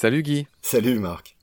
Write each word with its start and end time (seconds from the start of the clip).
Salut 0.00 0.22
Guy. 0.22 0.46
Salut 0.62 1.00
Marc. 1.00 1.36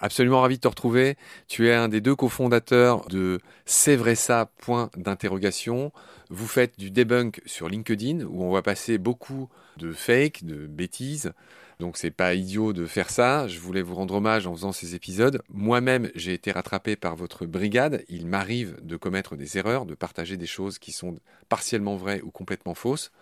Absolument 0.00 0.40
ravi 0.40 0.56
de 0.56 0.60
te 0.62 0.68
retrouver. 0.68 1.16
Tu 1.46 1.68
es 1.68 1.74
un 1.74 1.88
des 1.88 2.00
deux 2.00 2.16
cofondateurs 2.16 3.06
de 3.08 3.38
C'est 3.66 3.96
vrai 3.96 4.14
ça, 4.14 4.50
point 4.56 4.88
d'interrogation. 4.96 5.92
Vous 6.30 6.46
faites 6.46 6.78
du 6.78 6.90
debunk 6.90 7.42
sur 7.44 7.68
LinkedIn 7.68 8.24
où 8.24 8.44
on 8.44 8.50
va 8.50 8.62
passer 8.62 8.96
beaucoup 8.96 9.50
de 9.76 9.92
fake, 9.92 10.44
de 10.44 10.66
bêtises. 10.66 11.32
Donc 11.80 11.96
c'est 11.96 12.10
pas 12.10 12.34
idiot 12.34 12.72
de 12.72 12.86
faire 12.86 13.10
ça. 13.10 13.46
Je 13.46 13.60
voulais 13.60 13.82
vous 13.82 13.94
rendre 13.94 14.14
hommage 14.14 14.46
en 14.46 14.54
faisant 14.54 14.72
ces 14.72 14.94
épisodes. 14.94 15.42
Moi-même, 15.50 16.10
j'ai 16.14 16.32
été 16.32 16.50
rattrapé 16.50 16.96
par 16.96 17.14
votre 17.14 17.44
brigade. 17.44 18.04
Il 18.08 18.26
m'arrive 18.26 18.76
de 18.82 18.96
commettre 18.96 19.36
des 19.36 19.58
erreurs, 19.58 19.84
de 19.84 19.94
partager 19.94 20.36
des 20.36 20.46
choses 20.46 20.78
qui 20.78 20.92
sont 20.92 21.16
partiellement 21.48 21.96
vraies 21.96 22.22
ou 22.22 22.30
complètement 22.30 22.74
fausses. 22.74 23.12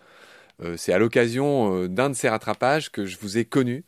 Euh, 0.61 0.75
c'est 0.77 0.93
à 0.93 0.97
l'occasion 0.97 1.83
euh, 1.83 1.87
d'un 1.87 2.09
de 2.09 2.15
ces 2.15 2.29
rattrapages 2.29 2.91
que 2.91 3.05
je 3.05 3.17
vous 3.19 3.37
ai 3.37 3.45
connu. 3.45 3.83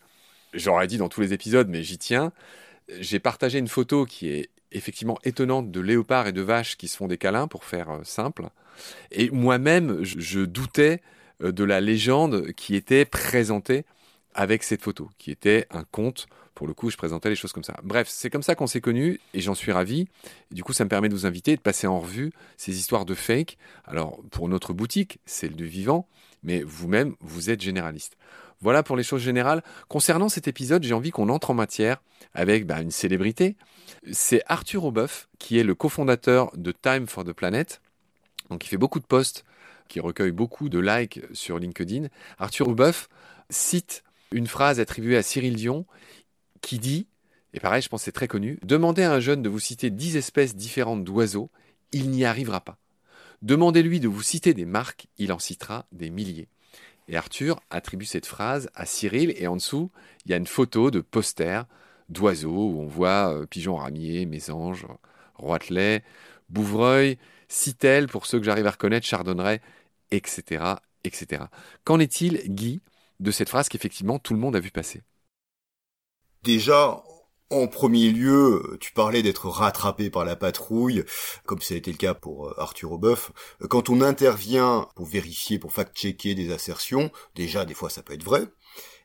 J'aurais 0.54 0.88
dit 0.88 0.98
dans 0.98 1.10
tous 1.10 1.22
les 1.22 1.34
épisodes, 1.34 1.68
mais 1.68 1.84
j'y 1.84 1.98
tiens 1.98 2.32
j'ai 3.00 3.20
partagé 3.20 3.60
une 3.60 3.68
photo 3.68 4.06
qui 4.06 4.30
est 4.30 4.50
effectivement 4.72 5.20
étonnante 5.24 5.72
de 5.72 5.80
léopards 5.80 6.28
et 6.28 6.32
de 6.32 6.42
vaches 6.42 6.76
qui 6.76 6.88
se 6.88 6.98
font 6.98 7.08
des 7.08 7.18
câlins, 7.18 7.48
pour 7.48 7.64
faire 7.64 7.90
euh, 7.92 8.00
simple. 8.04 8.48
Et 9.12 9.30
moi-même, 9.30 10.04
je, 10.04 10.40
doutais 10.40 11.02
de 11.42 11.64
la 11.64 11.82
légende 11.82 12.52
qui 12.54 12.76
était 12.76 13.06
présentée 13.06 13.86
avec 14.34 14.64
cette 14.64 14.82
photo, 14.82 15.10
qui 15.18 15.32
était 15.32 15.68
un 15.70 15.84
conte. 15.84 16.28
Pour 16.60 16.68
le 16.68 16.74
coup, 16.74 16.90
je 16.90 16.98
présentais 16.98 17.30
les 17.30 17.38
choses 17.38 17.54
comme 17.54 17.64
ça. 17.64 17.78
Bref, 17.84 18.10
c'est 18.10 18.30
comme 18.30 18.44
ça 18.44 18.54
qu'on 18.54 18.68
s'est 18.68 18.82
connus 18.82 19.22
et 19.34 19.40
j'en 19.40 19.56
suis 19.56 19.72
ravi. 19.72 20.10
du 20.52 20.62
coup, 20.62 20.74
ça 20.74 20.84
me 20.84 20.90
permet 20.90 21.08
de 21.08 21.14
vous 21.14 21.26
inviter 21.26 21.54
et 21.54 21.56
de 21.56 21.62
passer 21.62 21.88
en 21.88 22.02
revue 22.02 22.34
ces 22.58 22.78
histoires 22.78 23.06
de 23.06 23.14
fake. 23.14 23.58
Alors, 23.86 24.20
pour 24.30 24.50
notre 24.50 24.74
boutique, 24.74 25.20
celle 25.26 25.56
du 25.56 25.66
vivant, 25.66 26.06
mais 26.44 26.62
vous-même, 26.62 27.16
vous 27.22 27.50
êtes 27.50 27.62
généraliste. 27.62 28.18
Voilà 28.60 28.84
pour 28.84 28.98
les 28.98 29.04
choses 29.04 29.22
générales. 29.22 29.64
Concernant 29.88 30.28
cet 30.28 30.50
épisode, 30.50 30.84
j'ai 30.84 30.94
envie 30.94 31.12
qu'on 31.12 31.30
entre 31.30 31.52
en 31.52 31.54
matière 31.54 32.02
avec 32.34 32.66
bah, 32.66 32.82
une 32.82 32.92
célébrité. 32.92 33.56
C'est 34.12 34.44
Arthur 34.46 34.84
Aubeuf, 34.84 35.30
qui 35.40 35.60
est 35.60 35.64
le 35.64 35.76
cofondateur 35.76 36.52
de 36.58 36.74
Time 36.74 37.08
for 37.08 37.24
the 37.24 37.32
Planet. 37.32 37.80
Donc, 38.50 38.66
il 38.66 38.68
fait 38.68 38.76
beaucoup 38.76 39.00
de 39.00 39.06
posts, 39.06 39.46
qui 39.88 40.02
recueille 40.02 40.34
beaucoup 40.34 40.68
de 40.68 40.80
likes 40.80 41.22
sur 41.32 41.58
LinkedIn. 41.58 42.08
Arthur 42.38 42.68
Aubeuf 42.68 43.08
cite 43.50 44.04
une 44.32 44.48
phrase 44.48 44.80
attribuée 44.80 45.18
à 45.18 45.24
Cyril 45.24 45.56
Dion 45.56 45.86
qui 46.62 46.80
dit, 46.80 47.08
et 47.54 47.60
pareil, 47.60 47.82
je 47.82 47.90
pense 47.90 48.04
c'est 48.04 48.12
très 48.12 48.28
connu, 48.28 48.60
Demandez 48.64 49.04
à 49.04 49.14
un 49.14 49.20
jeune 49.20 49.42
de 49.42 49.50
vous 49.50 49.60
citer 49.60 49.90
dix 49.90 50.18
espèces 50.18 50.56
différentes 50.56 51.04
d'oiseaux, 51.04 51.50
il 51.92 52.10
n'y 52.10 52.26
arrivera 52.26 52.62
pas. 52.62 52.78
Demandez-lui 53.42 54.00
de 54.00 54.08
vous 54.08 54.22
citer 54.22 54.54
des 54.54 54.66
marques, 54.66 55.08
il 55.18 55.32
en 55.32 55.40
citera 55.40 55.86
des 55.92 56.10
milliers. 56.10 56.48
Et 57.08 57.16
Arthur 57.16 57.60
attribue 57.70 58.06
cette 58.06 58.26
phrase 58.26 58.70
à 58.76 58.86
Cyril, 58.86 59.34
et 59.38 59.48
en 59.48 59.56
dessous, 59.56 59.90
il 60.26 60.32
y 60.32 60.34
a 60.34 60.38
une 60.38 60.48
photo 60.48 60.92
de 60.92 61.00
poster 61.00 61.64
d'oiseaux 62.10 62.70
où 62.72 62.82
on 62.82 62.88
voit 62.88 63.34
euh, 63.34 63.46
pigeon 63.46 63.76
ramier, 63.78 64.26
mésange, 64.26 64.86
roitelet, 65.36 66.04
bouvreuil, 66.50 67.18
citel, 67.48 68.08
pour 68.08 68.26
ceux 68.26 68.40
que 68.40 68.46
j'arrive 68.46 68.68
à 68.68 68.72
reconnaître, 68.72 69.08
chardonneret, 69.08 69.62
etc., 70.12 70.76
etc. 71.04 71.44
Qu'en 71.84 72.00
est-il, 72.00 72.42
Guy, 72.54 72.82
de 73.20 73.32
cette 73.32 73.50
phrase 73.50 73.70
qu'effectivement 73.70 74.20
tout 74.20 74.34
le 74.34 74.40
monde 74.40 74.56
a 74.56 74.60
vu 74.60 74.72
passer? 74.72 75.02
Déjà, 76.44 77.04
en 77.50 77.68
premier 77.68 78.12
lieu, 78.12 78.78
tu 78.80 78.94
parlais 78.94 79.24
d'être 79.24 79.50
rattrapé 79.50 80.10
par 80.10 80.24
la 80.24 80.36
patrouille, 80.36 81.04
comme 81.46 81.62
ça 81.62 81.74
a 81.74 81.78
été 81.78 81.92
le 81.92 81.98
cas 81.98 82.14
pour 82.14 82.48
euh, 82.48 82.54
Arthur 82.58 82.92
Aubeuf. 82.92 83.32
Quand 83.70 83.90
on 83.90 84.02
intervient 84.02 84.88
pour 84.96 85.06
vérifier, 85.06 85.60
pour 85.60 85.74
fact-checker 85.74 86.36
des 86.36 86.52
assertions, 86.54 87.12
déjà 87.36 87.66
des 87.66 87.74
fois 87.74 87.90
ça 87.90 88.04
peut 88.04 88.14
être 88.14 88.24
vrai, 88.24 88.46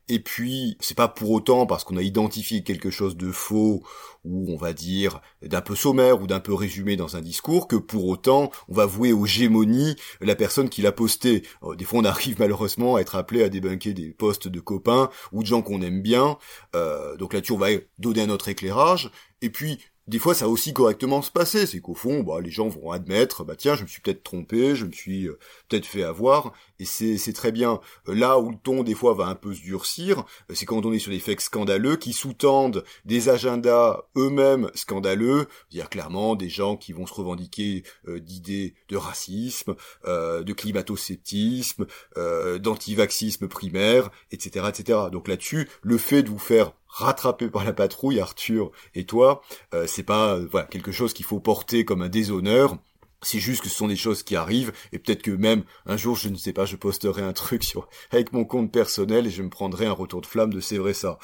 et 0.08 0.18
puis, 0.18 0.76
c'est 0.80 0.96
pas 0.96 1.08
pour 1.08 1.30
autant 1.30 1.64
parce 1.66 1.82
qu'on 1.82 1.96
a 1.96 2.02
identifié 2.02 2.62
quelque 2.62 2.90
chose 2.90 3.16
de 3.16 3.32
faux 3.32 3.82
ou 4.24 4.52
on 4.52 4.56
va 4.56 4.74
dire 4.74 5.20
d'un 5.42 5.62
peu 5.62 5.74
sommaire 5.74 6.20
ou 6.20 6.26
d'un 6.26 6.40
peu 6.40 6.52
résumé 6.52 6.96
dans 6.96 7.16
un 7.16 7.22
discours 7.22 7.68
que 7.68 7.76
pour 7.76 8.06
autant 8.06 8.50
on 8.68 8.74
va 8.74 8.86
vouer 8.86 9.12
aux 9.12 9.26
gémonies 9.26 9.96
la 10.20 10.34
personne 10.34 10.68
qui 10.68 10.82
l'a 10.82 10.92
posté. 10.92 11.42
Euh, 11.62 11.74
des 11.74 11.84
fois, 11.84 12.00
on 12.00 12.04
arrive 12.04 12.38
malheureusement 12.38 12.96
à 12.96 13.00
être 13.00 13.16
appelé 13.16 13.42
à 13.42 13.48
débunker 13.48 13.94
des 13.94 14.10
postes 14.10 14.48
de 14.48 14.60
copains 14.60 15.08
ou 15.32 15.42
de 15.42 15.46
gens 15.46 15.62
qu'on 15.62 15.80
aime 15.80 16.02
bien. 16.02 16.36
Euh, 16.74 17.16
donc 17.16 17.32
là-dessus, 17.32 17.52
on 17.52 17.58
va 17.58 17.68
donner 17.98 18.22
un 18.22 18.30
autre 18.30 18.48
éclairage. 18.48 19.10
Et 19.40 19.48
puis, 19.48 19.78
des 20.06 20.18
fois 20.18 20.34
ça 20.34 20.44
a 20.44 20.48
aussi 20.48 20.72
correctement 20.72 21.22
se 21.22 21.30
passer, 21.30 21.66
c'est 21.66 21.80
qu'au 21.80 21.94
fond, 21.94 22.22
bah, 22.22 22.40
les 22.40 22.50
gens 22.50 22.68
vont 22.68 22.90
admettre, 22.90 23.44
bah 23.44 23.56
tiens, 23.56 23.74
je 23.74 23.82
me 23.82 23.86
suis 23.86 24.02
peut-être 24.02 24.22
trompé, 24.22 24.76
je 24.76 24.84
me 24.84 24.92
suis 24.92 25.26
euh, 25.26 25.38
peut-être 25.68 25.86
fait 25.86 26.02
avoir, 26.02 26.52
et 26.78 26.84
c'est, 26.84 27.16
c'est 27.16 27.32
très 27.32 27.52
bien. 27.52 27.80
Euh, 28.08 28.14
là 28.14 28.38
où 28.38 28.50
le 28.50 28.56
ton 28.62 28.82
des 28.82 28.94
fois 28.94 29.14
va 29.14 29.26
un 29.26 29.34
peu 29.34 29.54
se 29.54 29.62
durcir, 29.62 30.24
euh, 30.50 30.54
c'est 30.54 30.66
quand 30.66 30.84
on 30.84 30.92
est 30.92 30.98
sur 30.98 31.10
des 31.10 31.20
faits 31.20 31.40
scandaleux 31.40 31.96
qui 31.96 32.12
sous-tendent 32.12 32.84
des 33.04 33.28
agendas 33.30 34.02
eux-mêmes 34.16 34.70
scandaleux, 34.74 35.46
dire 35.70 35.88
clairement 35.88 36.36
des 36.36 36.48
gens 36.48 36.76
qui 36.76 36.92
vont 36.92 37.06
se 37.06 37.14
revendiquer 37.14 37.82
d'idées 38.06 38.74
de 38.88 38.96
racisme, 38.96 39.74
de 40.04 40.52
climato-sceptisme, 40.52 41.86
d'antivaxisme 42.16 43.48
primaire, 43.48 44.10
etc., 44.30 44.66
etc. 44.68 44.98
Donc 45.10 45.28
là-dessus, 45.28 45.68
le 45.82 45.98
fait 45.98 46.22
de 46.22 46.28
vous 46.28 46.38
faire 46.38 46.72
rattrapé 46.94 47.48
par 47.48 47.64
la 47.64 47.72
patrouille, 47.72 48.20
Arthur 48.20 48.70
et 48.94 49.04
toi, 49.04 49.42
euh, 49.74 49.86
c'est 49.86 50.04
pas 50.04 50.34
euh, 50.34 50.46
voilà 50.50 50.66
quelque 50.66 50.92
chose 50.92 51.12
qu'il 51.12 51.26
faut 51.26 51.40
porter 51.40 51.84
comme 51.84 52.02
un 52.02 52.08
déshonneur. 52.08 52.78
C'est 53.20 53.40
juste 53.40 53.62
que 53.62 53.68
ce 53.70 53.74
sont 53.74 53.88
des 53.88 53.96
choses 53.96 54.22
qui 54.22 54.36
arrivent 54.36 54.72
et 54.92 54.98
peut-être 54.98 55.22
que 55.22 55.30
même 55.30 55.64
un 55.86 55.96
jour, 55.96 56.14
je 56.14 56.28
ne 56.28 56.36
sais 56.36 56.52
pas, 56.52 56.66
je 56.66 56.76
posterai 56.76 57.22
un 57.22 57.32
truc 57.32 57.64
sur 57.64 57.88
avec 58.10 58.32
mon 58.32 58.44
compte 58.44 58.70
personnel 58.70 59.26
et 59.26 59.30
je 59.30 59.42
me 59.42 59.48
prendrai 59.48 59.86
un 59.86 59.92
retour 59.92 60.20
de 60.20 60.26
flamme 60.26 60.52
de 60.52 60.60
c'est 60.60 60.76
vrai 60.76 60.92
ça. 60.92 61.18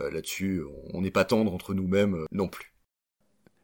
Euh, 0.00 0.10
là-dessus, 0.10 0.62
on 0.92 1.00
n'est 1.00 1.10
pas 1.10 1.24
tendre 1.24 1.52
entre 1.52 1.74
nous-mêmes 1.74 2.24
non 2.30 2.46
plus. 2.46 2.72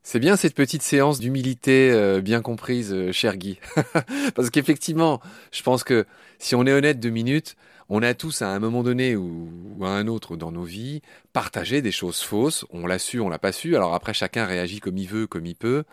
C'est 0.03 0.19
bien 0.19 0.35
cette 0.37 0.55
petite 0.55 0.83
séance 0.83 1.21
d'humilité 1.21 2.21
bien 2.23 2.43
comprise, 2.43 3.13
cher 3.13 3.37
Guy. 3.37 3.61
Parce 4.35 4.51
qu'effectivement, 4.51 5.21
je 5.53 5.63
pense 5.63 5.85
que 5.85 6.07
si 6.41 6.57
on 6.57 6.67
est 6.67 6.73
honnête 6.73 6.99
deux 6.99 7.11
minutes, 7.11 7.55
on 7.95 8.03
a 8.03 8.15
tous 8.15 8.41
à 8.41 8.49
un 8.49 8.59
moment 8.59 8.83
donné 8.83 9.17
ou, 9.17 9.51
à 9.83 9.89
un 9.89 10.07
autre 10.07 10.35
dans 10.35 10.51
nos 10.51 10.63
vies 10.63 11.03
partagé 11.35 11.83
des 11.83 11.93
choses 11.93 12.23
fausses. 12.23 12.65
On 12.71 12.87
l'a 12.87 12.99
su, 12.99 13.21
on 13.21 13.29
l'a 13.29 13.39
pas 13.39 13.53
su. 13.53 13.77
Alors 13.77 13.93
après, 13.93 14.15
chacun 14.15 14.47
réagit 14.47 14.81
comme 14.81 14.97
il 14.97 15.07
veut, 15.07 15.27
comme 15.27 15.45
il 15.45 15.57
peut. 15.57 15.85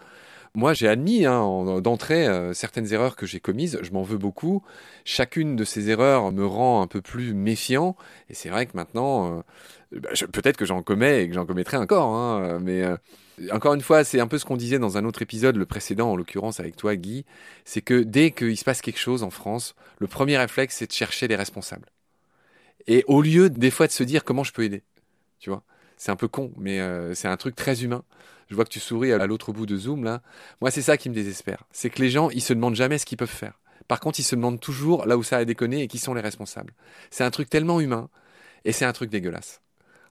Moi, 0.55 0.73
j'ai 0.73 0.87
admis 0.87 1.25
hein, 1.25 1.81
d'entrée 1.81 2.25
euh, 2.25 2.53
certaines 2.53 2.93
erreurs 2.93 3.17
que 3.17 3.25
j'ai 3.25 3.41
commises. 3.41 3.79
Je 3.81 3.91
m'en 3.91 4.03
veux 4.03 4.17
beaucoup. 4.17 4.63
Chacune 5.03 5.57
de 5.57 5.65
ces 5.65 5.89
erreurs 5.89 6.31
me 6.31 6.45
rend 6.45 6.81
un 6.81 6.87
peu 6.87 7.01
plus 7.01 7.33
méfiant. 7.33 7.97
Et 8.29 8.33
c'est 8.33 8.49
vrai 8.49 8.65
que 8.65 8.77
maintenant, 8.77 9.39
euh, 9.39 9.41
bah, 9.91 10.09
peut-être 10.31 10.57
que 10.57 10.65
j'en 10.65 10.83
commets 10.83 11.23
et 11.23 11.27
que 11.27 11.33
j'en 11.33 11.45
commettrai 11.45 11.77
encore. 11.77 12.13
Hein, 12.13 12.59
mais 12.61 12.83
euh, 12.83 12.97
encore 13.51 13.73
une 13.73 13.81
fois, 13.81 14.03
c'est 14.03 14.19
un 14.19 14.27
peu 14.27 14.37
ce 14.37 14.45
qu'on 14.45 14.57
disait 14.57 14.79
dans 14.79 14.97
un 14.97 15.05
autre 15.05 15.21
épisode, 15.21 15.55
le 15.55 15.65
précédent 15.65 16.11
en 16.11 16.15
l'occurrence 16.15 16.59
avec 16.59 16.75
toi, 16.75 16.95
Guy. 16.95 17.25
C'est 17.65 17.81
que 17.81 18.01
dès 18.01 18.31
qu'il 18.31 18.57
se 18.57 18.63
passe 18.63 18.81
quelque 18.81 18.99
chose 18.99 19.23
en 19.23 19.29
France, 19.29 19.75
le 19.99 20.07
premier 20.07 20.37
réflexe, 20.37 20.77
c'est 20.77 20.87
de 20.87 20.91
chercher 20.93 21.27
les 21.27 21.35
responsables. 21.35 21.89
Et 22.87 23.03
au 23.07 23.21
lieu 23.21 23.49
des 23.49 23.71
fois 23.71 23.87
de 23.87 23.91
se 23.91 24.03
dire 24.03 24.23
comment 24.23 24.43
je 24.43 24.53
peux 24.53 24.63
aider, 24.63 24.83
tu 25.39 25.49
vois, 25.49 25.63
c'est 25.97 26.11
un 26.11 26.15
peu 26.15 26.27
con, 26.27 26.53
mais 26.57 26.79
euh, 26.79 27.13
c'est 27.13 27.27
un 27.27 27.37
truc 27.37 27.55
très 27.55 27.83
humain. 27.83 28.03
Je 28.49 28.55
vois 28.55 28.65
que 28.65 28.69
tu 28.69 28.79
souris 28.79 29.11
à 29.11 29.27
l'autre 29.27 29.51
bout 29.53 29.65
de 29.65 29.77
Zoom 29.77 30.03
là. 30.03 30.21
Moi, 30.61 30.71
c'est 30.71 30.81
ça 30.81 30.97
qui 30.97 31.09
me 31.09 31.13
désespère. 31.13 31.65
C'est 31.71 31.89
que 31.89 32.01
les 32.01 32.09
gens, 32.09 32.29
ils 32.31 32.41
se 32.41 32.53
demandent 32.53 32.75
jamais 32.75 32.97
ce 32.97 33.05
qu'ils 33.05 33.17
peuvent 33.17 33.29
faire. 33.29 33.59
Par 33.87 33.99
contre, 33.99 34.19
ils 34.19 34.23
se 34.23 34.35
demandent 34.35 34.59
toujours 34.59 35.05
là 35.05 35.17
où 35.17 35.23
ça 35.23 35.37
a 35.37 35.45
déconné 35.45 35.83
et 35.83 35.87
qui 35.87 35.99
sont 35.99 36.13
les 36.13 36.21
responsables. 36.21 36.73
C'est 37.11 37.23
un 37.23 37.31
truc 37.31 37.49
tellement 37.49 37.79
humain 37.79 38.09
et 38.65 38.71
c'est 38.71 38.85
un 38.85 38.93
truc 38.93 39.09
dégueulasse, 39.09 39.61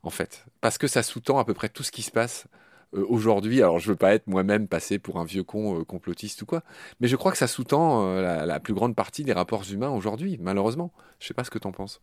en 0.09 0.11
fait, 0.11 0.47
parce 0.63 0.79
que 0.79 0.87
ça 0.87 1.03
sous-tend 1.03 1.39
à 1.39 1.45
peu 1.45 1.53
près 1.53 1.69
tout 1.69 1.83
ce 1.83 1.91
qui 1.91 2.01
se 2.01 2.11
passe 2.11 2.47
euh, 2.95 3.05
aujourd'hui. 3.11 3.61
Alors, 3.61 3.79
je 3.79 3.91
veux 3.91 3.97
pas 3.97 4.15
être 4.15 4.27
moi-même 4.27 4.67
passé 4.67 4.99
pour 4.99 5.19
un 5.19 5.25
vieux 5.27 5.43
con 5.43 5.79
euh, 5.79 5.85
complotiste 5.85 6.41
ou 6.41 6.47
quoi, 6.47 6.63
mais 6.99 7.09
je 7.09 7.17
crois 7.17 7.31
que 7.31 7.37
ça 7.37 7.47
sous-tend 7.47 8.07
euh, 8.07 8.47
la, 8.47 8.59
plus 8.59 8.73
grande 8.73 8.97
partie 8.97 9.23
des 9.23 9.35
rapports 9.35 9.65
humains 9.71 9.91
aujourd'hui, 9.91 10.39
malheureusement. 10.41 10.95
Je 11.21 11.27
sais 11.27 11.35
pas 11.35 11.45
ce 11.45 11.51
que 11.51 11.59
t'en 11.59 11.73
penses. 11.73 12.01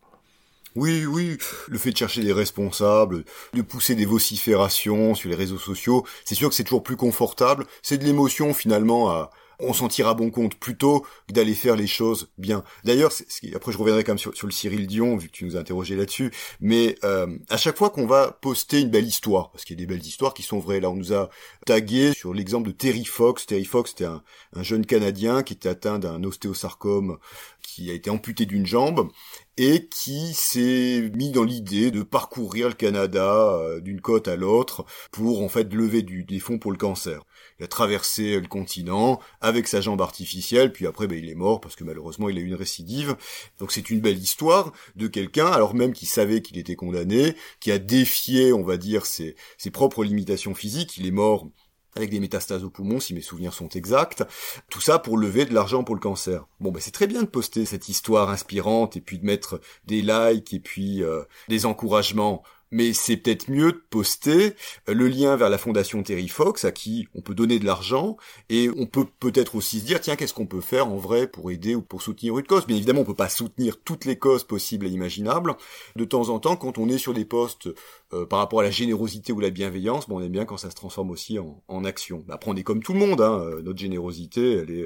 Oui, 0.75 1.07
oui, 1.07 1.39
le 1.67 1.79
fait 1.79 1.91
de 1.93 1.97
chercher 1.97 2.21
des 2.21 2.31
responsables, 2.31 3.25
de 3.53 3.61
pousser 3.63 3.95
des 3.95 4.05
vociférations 4.05 5.15
sur 5.15 5.31
les 5.31 5.35
réseaux 5.35 5.57
sociaux, 5.57 6.05
c'est 6.25 6.35
sûr 6.35 6.49
que 6.49 6.53
c'est 6.53 6.65
toujours 6.65 6.83
plus 6.83 6.97
confortable. 6.97 7.65
C'est 7.81 7.97
de 7.97 8.03
l'émotion 8.03 8.53
finalement 8.53 9.09
à, 9.09 9.31
on 9.59 9.73
s'en 9.73 9.87
tire 9.87 10.07
à 10.07 10.13
bon 10.13 10.29
compte 10.29 10.55
plutôt 10.55 11.05
que 11.27 11.33
d'aller 11.33 11.53
faire 11.53 11.75
les 11.75 11.87
choses 11.87 12.29
bien. 12.37 12.63
D'ailleurs, 12.83 13.11
après 13.55 13.71
je 13.71 13.77
reviendrai 13.77 14.03
quand 14.03 14.13
même 14.13 14.17
sur, 14.17 14.45
le 14.45 14.51
Cyril 14.51 14.87
Dion 14.87 15.17
vu 15.17 15.27
que 15.27 15.33
tu 15.33 15.45
nous 15.45 15.57
as 15.57 15.59
interrogé 15.59 15.95
là-dessus, 15.95 16.31
mais 16.59 16.97
euh, 17.03 17.27
à 17.49 17.57
chaque 17.57 17.77
fois 17.77 17.89
qu'on 17.89 18.07
va 18.07 18.31
poster 18.31 18.81
une 18.81 18.89
belle 18.89 19.07
histoire, 19.07 19.51
parce 19.51 19.65
qu'il 19.65 19.79
y 19.79 19.83
a 19.83 19.85
des 19.85 19.93
belles 19.93 20.05
histoires 20.05 20.33
qui 20.33 20.43
sont 20.43 20.59
vraies, 20.59 20.79
là 20.79 20.89
on 20.89 20.95
nous 20.95 21.13
a 21.13 21.29
tagué 21.65 22.13
sur 22.13 22.33
l'exemple 22.33 22.67
de 22.67 22.73
Terry 22.73 23.05
Fox. 23.05 23.45
Terry 23.45 23.65
Fox 23.65 23.91
c'était 23.91 24.05
un, 24.05 24.21
jeune 24.61 24.85
Canadien 24.85 25.43
qui 25.43 25.53
était 25.53 25.69
atteint 25.69 25.99
d'un 25.99 26.23
ostéosarcome 26.23 27.17
qui 27.61 27.89
a 27.91 27.93
été 27.93 28.09
amputé 28.09 28.45
d'une 28.45 28.65
jambe 28.65 29.09
et 29.57 29.87
qui 29.87 30.33
s'est 30.33 31.11
mis 31.13 31.31
dans 31.31 31.43
l'idée 31.43 31.91
de 31.91 32.03
parcourir 32.03 32.67
le 32.67 32.73
Canada 32.73 33.33
euh, 33.53 33.79
d'une 33.79 34.01
côte 34.01 34.27
à 34.27 34.35
l'autre 34.35 34.85
pour 35.11 35.41
en 35.41 35.49
fait 35.49 35.73
lever 35.73 36.01
du, 36.01 36.23
des 36.23 36.39
fonds 36.39 36.59
pour 36.59 36.71
le 36.71 36.77
cancer. 36.77 37.21
Il 37.59 37.65
a 37.65 37.67
traversé 37.67 38.39
le 38.39 38.47
continent 38.47 39.19
avec 39.41 39.67
sa 39.67 39.81
jambe 39.81 40.01
artificielle, 40.01 40.71
puis 40.71 40.87
après 40.87 41.07
ben, 41.07 41.17
il 41.17 41.29
est 41.29 41.35
mort 41.35 41.61
parce 41.61 41.75
que 41.75 41.83
malheureusement 41.83 42.29
il 42.29 42.37
a 42.37 42.41
eu 42.41 42.45
une 42.45 42.55
récidive. 42.55 43.15
Donc 43.59 43.71
c'est 43.71 43.89
une 43.89 44.01
belle 44.01 44.17
histoire 44.17 44.73
de 44.95 45.07
quelqu'un, 45.07 45.47
alors 45.47 45.73
même 45.73 45.93
qu'il 45.93 46.07
savait 46.07 46.41
qu'il 46.41 46.57
était 46.57 46.75
condamné, 46.75 47.35
qui 47.59 47.71
a 47.71 47.79
défié, 47.79 48.53
on 48.53 48.63
va 48.63 48.77
dire, 48.77 49.05
ses, 49.05 49.35
ses 49.57 49.71
propres 49.71 50.03
limitations 50.03 50.55
physiques. 50.55 50.97
Il 50.97 51.05
est 51.05 51.11
mort 51.11 51.47
avec 51.95 52.09
des 52.09 52.19
métastases 52.19 52.63
au 52.63 52.69
poumon, 52.69 52.99
si 52.99 53.13
mes 53.13 53.21
souvenirs 53.21 53.53
sont 53.53 53.69
exacts. 53.69 54.23
Tout 54.69 54.81
ça 54.81 54.99
pour 54.99 55.17
lever 55.17 55.45
de 55.45 55.53
l'argent 55.53 55.83
pour 55.83 55.95
le 55.95 56.01
cancer. 56.01 56.45
Bon, 56.59 56.71
ben 56.71 56.81
c'est 56.81 56.91
très 56.91 57.07
bien 57.07 57.21
de 57.21 57.27
poster 57.27 57.65
cette 57.65 57.89
histoire 57.89 58.29
inspirante 58.29 58.97
et 58.97 59.01
puis 59.01 59.17
de 59.17 59.25
mettre 59.25 59.61
des 59.85 60.01
likes 60.01 60.53
et 60.53 60.59
puis 60.59 61.03
euh, 61.03 61.23
des 61.47 61.65
encouragements 61.65 62.43
mais 62.71 62.93
c'est 62.93 63.17
peut-être 63.17 63.49
mieux 63.49 63.71
de 63.71 63.83
poster 63.89 64.55
euh, 64.89 64.93
le 64.93 65.07
lien 65.07 65.35
vers 65.35 65.49
la 65.49 65.57
fondation 65.57 66.03
Terry 66.03 66.27
Fox 66.27 66.65
à 66.65 66.71
qui 66.71 67.07
on 67.15 67.21
peut 67.21 67.35
donner 67.35 67.59
de 67.59 67.65
l'argent 67.65 68.17
et 68.49 68.69
on 68.77 68.85
peut 68.85 69.05
peut-être 69.19 69.55
aussi 69.55 69.79
se 69.79 69.85
dire 69.85 70.01
tiens 70.01 70.15
qu'est-ce 70.15 70.33
qu'on 70.33 70.47
peut 70.47 70.61
faire 70.61 70.87
en 70.87 70.97
vrai 70.97 71.27
pour 71.27 71.51
aider 71.51 71.75
ou 71.75 71.81
pour 71.81 72.01
soutenir 72.01 72.37
une 72.37 72.45
cause? 72.45 72.65
Bien 72.65 72.77
évidemment 72.77 73.01
on 73.01 73.05
peut 73.05 73.15
pas 73.15 73.29
soutenir 73.29 73.81
toutes 73.83 74.05
les 74.05 74.17
causes 74.17 74.43
possibles 74.43 74.87
et 74.87 74.89
imaginables. 74.89 75.55
De 75.95 76.05
temps 76.05 76.29
en 76.29 76.39
temps 76.39 76.55
quand 76.55 76.77
on 76.77 76.89
est 76.89 76.97
sur 76.97 77.13
des 77.13 77.25
postes 77.25 77.69
euh, 78.13 78.25
par 78.25 78.39
rapport 78.39 78.59
à 78.59 78.63
la 78.63 78.71
générosité 78.71 79.33
ou 79.33 79.39
la 79.39 79.49
bienveillance, 79.49 80.07
bon 80.07 80.19
on 80.19 80.21
aime 80.21 80.31
bien 80.31 80.45
quand 80.45 80.57
ça 80.57 80.69
se 80.69 80.75
transforme 80.75 81.11
aussi 81.11 81.39
en, 81.39 81.83
action. 81.85 82.25
Après 82.29 82.49
on 82.49 82.55
est 82.55 82.63
comme 82.63 82.81
tout 82.81 82.93
le 82.93 82.99
monde, 82.99 83.21
hein. 83.21 83.39
Euh, 83.39 83.61
notre 83.61 83.79
générosité 83.79 84.53
elle 84.53 84.71
est, 84.71 84.85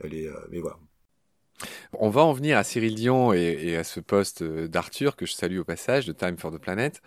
elle 0.00 0.14
est, 0.14 0.28
mais 0.50 0.60
voilà. 0.60 0.78
On 1.98 2.10
va 2.10 2.22
en 2.22 2.32
venir 2.32 2.58
à 2.58 2.64
Cyril 2.64 2.94
Dion 2.94 3.32
et, 3.32 3.76
à 3.76 3.84
ce 3.84 4.00
poste 4.00 4.42
d'Arthur 4.42 5.16
que 5.16 5.26
je 5.26 5.32
salue 5.32 5.58
au 5.58 5.64
passage 5.64 6.06
de 6.06 6.12
Time 6.12 6.36
for 6.36 6.52
the 6.52 6.58
Planet. 6.58 7.00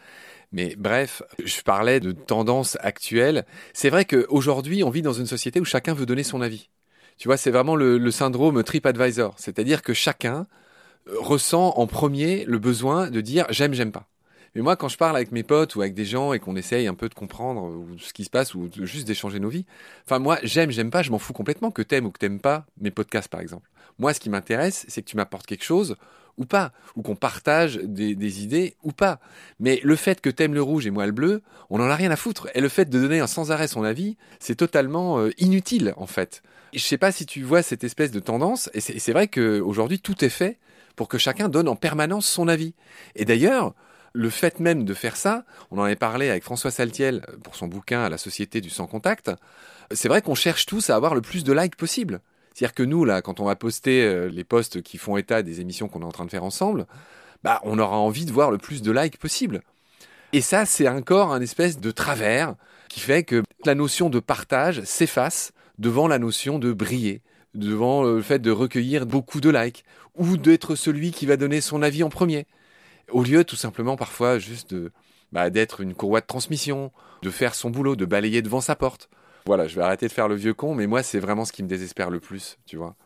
Mais 0.51 0.75
bref, 0.77 1.21
je 1.43 1.61
parlais 1.61 1.99
de 1.99 2.11
tendances 2.11 2.77
actuelles. 2.81 3.45
C'est 3.73 3.89
vrai 3.89 4.05
qu'aujourd'hui, 4.05 4.83
on 4.83 4.89
vit 4.89 5.01
dans 5.01 5.13
une 5.13 5.25
société 5.25 5.59
où 5.59 5.65
chacun 5.65 5.93
veut 5.93 6.05
donner 6.05 6.23
son 6.23 6.41
avis. 6.41 6.69
Tu 7.17 7.27
vois, 7.27 7.37
c'est 7.37 7.51
vraiment 7.51 7.75
le, 7.75 7.97
le 7.97 8.11
syndrome 8.11 8.63
TripAdvisor. 8.63 9.35
C'est-à-dire 9.37 9.81
que 9.81 9.93
chacun 9.93 10.47
ressent 11.19 11.73
en 11.75 11.87
premier 11.87 12.45
le 12.45 12.59
besoin 12.59 13.09
de 13.09 13.21
dire 13.21 13.45
j'aime, 13.49 13.73
j'aime 13.73 13.91
pas. 13.91 14.07
Mais 14.55 14.61
moi, 14.61 14.75
quand 14.75 14.87
je 14.87 14.97
parle 14.97 15.15
avec 15.15 15.31
mes 15.31 15.43
potes 15.43 15.75
ou 15.75 15.81
avec 15.81 15.93
des 15.93 16.05
gens 16.05 16.33
et 16.33 16.39
qu'on 16.39 16.55
essaye 16.55 16.87
un 16.87 16.95
peu 16.95 17.09
de 17.09 17.13
comprendre 17.13 17.85
ce 17.99 18.11
qui 18.11 18.23
se 18.23 18.29
passe 18.29 18.55
ou 18.55 18.69
juste 18.81 19.07
d'échanger 19.07 19.39
nos 19.39 19.49
vies, 19.49 19.65
enfin 20.05 20.19
moi, 20.19 20.39
j'aime, 20.43 20.71
j'aime 20.71 20.89
pas, 20.89 21.03
je 21.03 21.11
m'en 21.11 21.19
fous 21.19 21.33
complètement 21.33 21.69
que 21.69 21.81
t'aimes 21.81 22.05
ou 22.05 22.11
que 22.11 22.17
t'aimes 22.17 22.39
pas 22.39 22.65
mes 22.79 22.91
podcasts 22.91 23.29
par 23.29 23.41
exemple. 23.41 23.69
Moi, 23.99 24.13
ce 24.13 24.19
qui 24.19 24.29
m'intéresse, 24.29 24.85
c'est 24.87 25.01
que 25.01 25.09
tu 25.09 25.17
m'apportes 25.17 25.45
quelque 25.45 25.63
chose 25.63 25.95
ou 26.37 26.45
pas, 26.45 26.71
ou 26.95 27.01
qu'on 27.01 27.15
partage 27.15 27.77
des, 27.77 28.43
idées 28.43 28.75
ou 28.83 28.91
pas. 28.91 29.19
Mais 29.59 29.79
le 29.83 29.95
fait 29.95 30.21
que 30.21 30.29
t'aimes 30.29 30.53
le 30.53 30.61
rouge 30.61 30.85
et 30.85 30.91
moi 30.91 31.07
le 31.07 31.11
bleu, 31.11 31.41
on 31.69 31.79
n'en 31.79 31.89
a 31.89 31.95
rien 31.95 32.11
à 32.11 32.15
foutre. 32.15 32.47
Et 32.53 32.61
le 32.61 32.69
fait 32.69 32.85
de 32.85 32.99
donner 32.99 33.25
sans 33.25 33.51
arrêt 33.51 33.67
son 33.67 33.83
avis, 33.83 34.17
c'est 34.39 34.55
totalement 34.55 35.19
euh, 35.19 35.31
inutile 35.39 35.93
en 35.97 36.05
fait. 36.05 36.43
Je 36.73 36.79
sais 36.79 36.97
pas 36.97 37.11
si 37.11 37.25
tu 37.25 37.41
vois 37.41 37.63
cette 37.63 37.83
espèce 37.83 38.11
de 38.11 38.19
tendance, 38.19 38.69
et 38.73 38.81
c'est 38.81 39.13
vrai 39.13 39.27
qu'aujourd'hui 39.27 39.99
tout 39.99 40.23
est 40.23 40.29
fait 40.29 40.59
pour 40.95 41.07
que 41.07 41.17
chacun 41.17 41.49
donne 41.49 41.67
en 41.67 41.75
permanence 41.75 42.27
son 42.27 42.47
avis. 42.47 42.75
Et 43.15 43.25
d'ailleurs, 43.25 43.73
le 44.13 44.29
fait 44.29 44.59
même 44.59 44.83
de 44.83 44.93
faire 44.93 45.15
ça, 45.15 45.45
on 45.71 45.79
en 45.79 45.83
avait 45.83 45.95
parlé 45.95 46.29
avec 46.29 46.43
François 46.43 46.71
Saltiel 46.71 47.25
pour 47.43 47.55
son 47.55 47.67
bouquin 47.67 48.01
à 48.01 48.09
la 48.09 48.17
Société 48.17 48.61
du 48.61 48.69
Sans 48.69 48.87
Contact, 48.87 49.31
c'est 49.91 50.07
vrai 50.07 50.21
qu'on 50.21 50.35
cherche 50.35 50.65
tous 50.65 50.89
à 50.89 50.95
avoir 50.95 51.15
le 51.15 51.21
plus 51.21 51.43
de 51.43 51.53
likes 51.53 51.77
possible. 51.77 52.19
C'est-à-dire 52.57 52.73
que 52.73 52.81
nous, 52.81 53.05
là, 53.05 53.21
quand 53.21 53.39
on 53.39 53.45
va 53.45 53.55
poster 53.55 54.01
euh, 54.01 54.29
les 54.29 54.43
posts 54.43 54.81
qui 54.81 54.97
font 54.97 55.15
état 55.15 55.43
des 55.43 55.61
émissions 55.61 55.87
qu'on 55.87 56.01
est 56.01 56.05
en 56.05 56.11
train 56.11 56.25
de 56.25 56.31
faire 56.31 56.43
ensemble, 56.43 56.87
bah, 57.43 57.61
on 57.63 57.77
aura 57.77 57.97
envie 57.97 58.25
de 58.25 58.31
voir 58.31 58.49
le 58.49 58.57
plus 58.57 58.81
de 58.81 58.91
likes 58.91 59.19
possible. 59.19 59.61
Et 60.33 60.41
ça, 60.41 60.65
c'est 60.65 60.87
encore 60.87 61.31
un 61.31 61.39
espèce 61.39 61.79
de 61.79 61.91
travers 61.91 62.55
qui 62.89 62.99
fait 62.99 63.21
que 63.21 63.43
la 63.65 63.75
notion 63.75 64.09
de 64.09 64.19
partage 64.19 64.81
s'efface 64.85 65.51
devant 65.77 66.07
la 66.07 66.17
notion 66.17 66.57
de 66.57 66.73
briller, 66.73 67.21
devant 67.53 68.01
le 68.01 68.23
fait 68.23 68.39
de 68.39 68.49
recueillir 68.49 69.05
beaucoup 69.05 69.39
de 69.39 69.51
likes, 69.51 69.85
ou 70.15 70.35
d'être 70.35 70.73
celui 70.73 71.11
qui 71.11 71.27
va 71.27 71.37
donner 71.37 71.61
son 71.61 71.83
avis 71.83 72.01
en 72.01 72.09
premier. 72.09 72.47
Au 73.11 73.21
lieu 73.21 73.43
tout 73.43 73.55
simplement 73.55 73.97
parfois 73.97 74.39
juste 74.39 74.75
bah, 75.31 75.51
d'être 75.51 75.81
une 75.81 75.93
courroie 75.93 76.21
de 76.21 76.25
transmission, 76.25 76.91
de 77.21 77.29
faire 77.29 77.53
son 77.53 77.69
boulot, 77.69 77.95
de 77.95 78.05
balayer 78.05 78.41
devant 78.41 78.61
sa 78.61 78.75
porte. 78.75 79.09
Voilà, 79.47 79.65
je 79.65 79.77
vais 79.77 79.81
arrêter 79.81 80.09
de 80.09 80.11
faire 80.11 80.27
le 80.27 80.35
vieux 80.35 80.53
con, 80.53 80.75
mais 80.75 80.87
moi, 80.87 81.03
c'est 81.03 81.19
vraiment 81.19 81.45
ce 81.45 81.53
qui 81.53 81.63
me 81.63 81.69
désespère 81.69 82.09
le 82.09 82.19
plus, 82.19 82.57
tu 82.65 82.75
vois. 82.75 82.97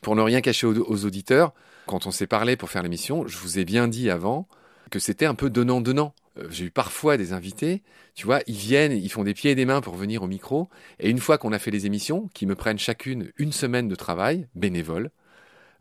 Pour 0.00 0.16
ne 0.16 0.22
rien 0.22 0.40
cacher 0.40 0.66
aux, 0.66 1.04
auditeurs, 1.04 1.52
quand 1.86 2.06
on 2.06 2.10
s'est 2.10 2.26
parlé 2.26 2.56
pour 2.56 2.70
faire 2.70 2.82
l'émission, 2.82 3.26
je 3.26 3.36
vous 3.36 3.58
ai 3.58 3.66
bien 3.66 3.88
dit 3.88 4.08
avant 4.08 4.48
que 4.90 4.98
c'était 4.98 5.26
un 5.26 5.34
peu 5.34 5.50
donnant-donnant. 5.50 6.14
Euh, 6.38 6.46
j'ai 6.48 6.64
eu 6.64 6.70
parfois 6.70 7.18
des 7.18 7.34
invités, 7.34 7.82
tu 8.14 8.24
vois, 8.24 8.40
ils 8.46 8.56
viennent, 8.56 8.92
ils 8.92 9.10
font 9.12 9.22
des 9.22 9.34
pieds 9.34 9.50
et 9.50 9.54
des 9.54 9.66
mains 9.66 9.82
pour 9.82 9.94
venir 9.94 10.22
au 10.22 10.28
micro, 10.28 10.70
et 10.98 11.10
une 11.10 11.18
fois 11.18 11.36
qu'on 11.36 11.52
a 11.52 11.58
fait 11.58 11.70
les 11.70 11.84
émissions, 11.84 12.30
qui 12.32 12.46
me 12.46 12.54
prennent 12.54 12.78
chacune 12.78 13.30
une 13.36 13.52
semaine 13.52 13.86
de 13.86 13.94
travail, 13.94 14.48
bénévole, 14.54 15.10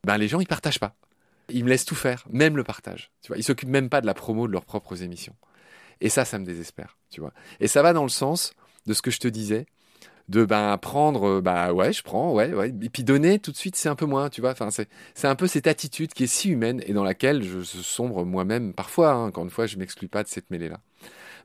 ben 0.04 0.18
les 0.18 0.28
gens, 0.28 0.42
ils 0.42 0.48
partagent 0.48 0.82
pas. 0.82 0.94
Ils 1.48 1.64
me 1.64 1.70
laissent 1.70 1.86
tout 1.86 1.96
faire, 1.96 2.26
même 2.30 2.58
le 2.58 2.66
partage. 2.66 3.12
Tu 3.22 3.30
vois, 3.30 3.38
ils 3.38 3.46
s'occupent 3.46 3.70
même 3.70 3.88
pas 3.88 4.02
de 4.02 4.08
la 4.08 4.14
promo 4.14 4.46
de 4.46 4.52
leurs 4.52 4.66
propres 4.66 5.04
émissions. 5.04 5.38
Et 6.02 6.10
ça, 6.10 6.26
ça 6.26 6.38
me 6.38 6.46
désespère, 6.46 6.98
tu 7.10 7.22
vois. 7.22 7.32
Et 7.62 7.70
ça 7.70 7.82
va 7.82 7.94
dans 7.94 8.04
le 8.04 8.10
sens 8.10 8.52
de 8.88 8.94
ce 8.94 9.02
que 9.02 9.12
je 9.12 9.20
te 9.20 9.30
disais, 9.30 9.68
de 10.32 10.46
ben 10.46 10.78
prendre 10.78 11.28
euh, 11.28 11.42
bah 11.42 11.74
ouais 11.74 11.92
je 11.92 12.02
prends 12.02 12.34
ouais 12.34 12.54
ouais. 12.54 12.70
Et 12.82 12.90
puis 12.90 13.04
donner 13.04 13.38
tout 13.38 13.52
de 13.52 13.58
suite 13.58 13.76
c'est 13.76 13.90
un 13.90 13.96
peu 13.96 14.06
moins 14.06 14.30
tu 14.30 14.42
vois. 14.42 14.52
Enfin 14.52 14.72
c'est 14.72 14.88
c'est 15.14 15.28
un 15.28 15.36
peu 15.36 15.46
cette 15.46 15.68
attitude 15.68 16.14
qui 16.14 16.24
est 16.24 16.28
si 16.28 16.50
humaine 16.50 16.82
et 16.88 16.94
dans 16.94 17.04
laquelle 17.04 17.44
je, 17.44 17.62
sombre 17.62 18.26
moi-même 18.26 18.74
parfois 18.74 19.12
hein, 19.12 19.26
encore 19.28 19.44
une 19.44 19.50
fois 19.50 19.68
je 19.68 19.78
m'exclus 19.78 20.08
pas 20.08 20.24
de 20.24 20.30
cette 20.30 20.50
mêlée 20.50 20.70
là 20.70 20.80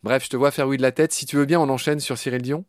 bref 0.05 0.25
je 0.25 0.31
te 0.31 0.37
vois 0.37 0.53
faire 0.53 0.69
oui 0.69 0.77
de 0.77 0.83
la 0.83 0.93
tête. 0.93 1.13
Si 1.13 1.27
tu 1.27 1.37
veux 1.37 1.47
bien 1.47 1.61
on 1.61 1.69
enchaîne 1.69 2.01
sur 2.01 2.17
Cyril 2.17 2.43
Dion 2.43 2.65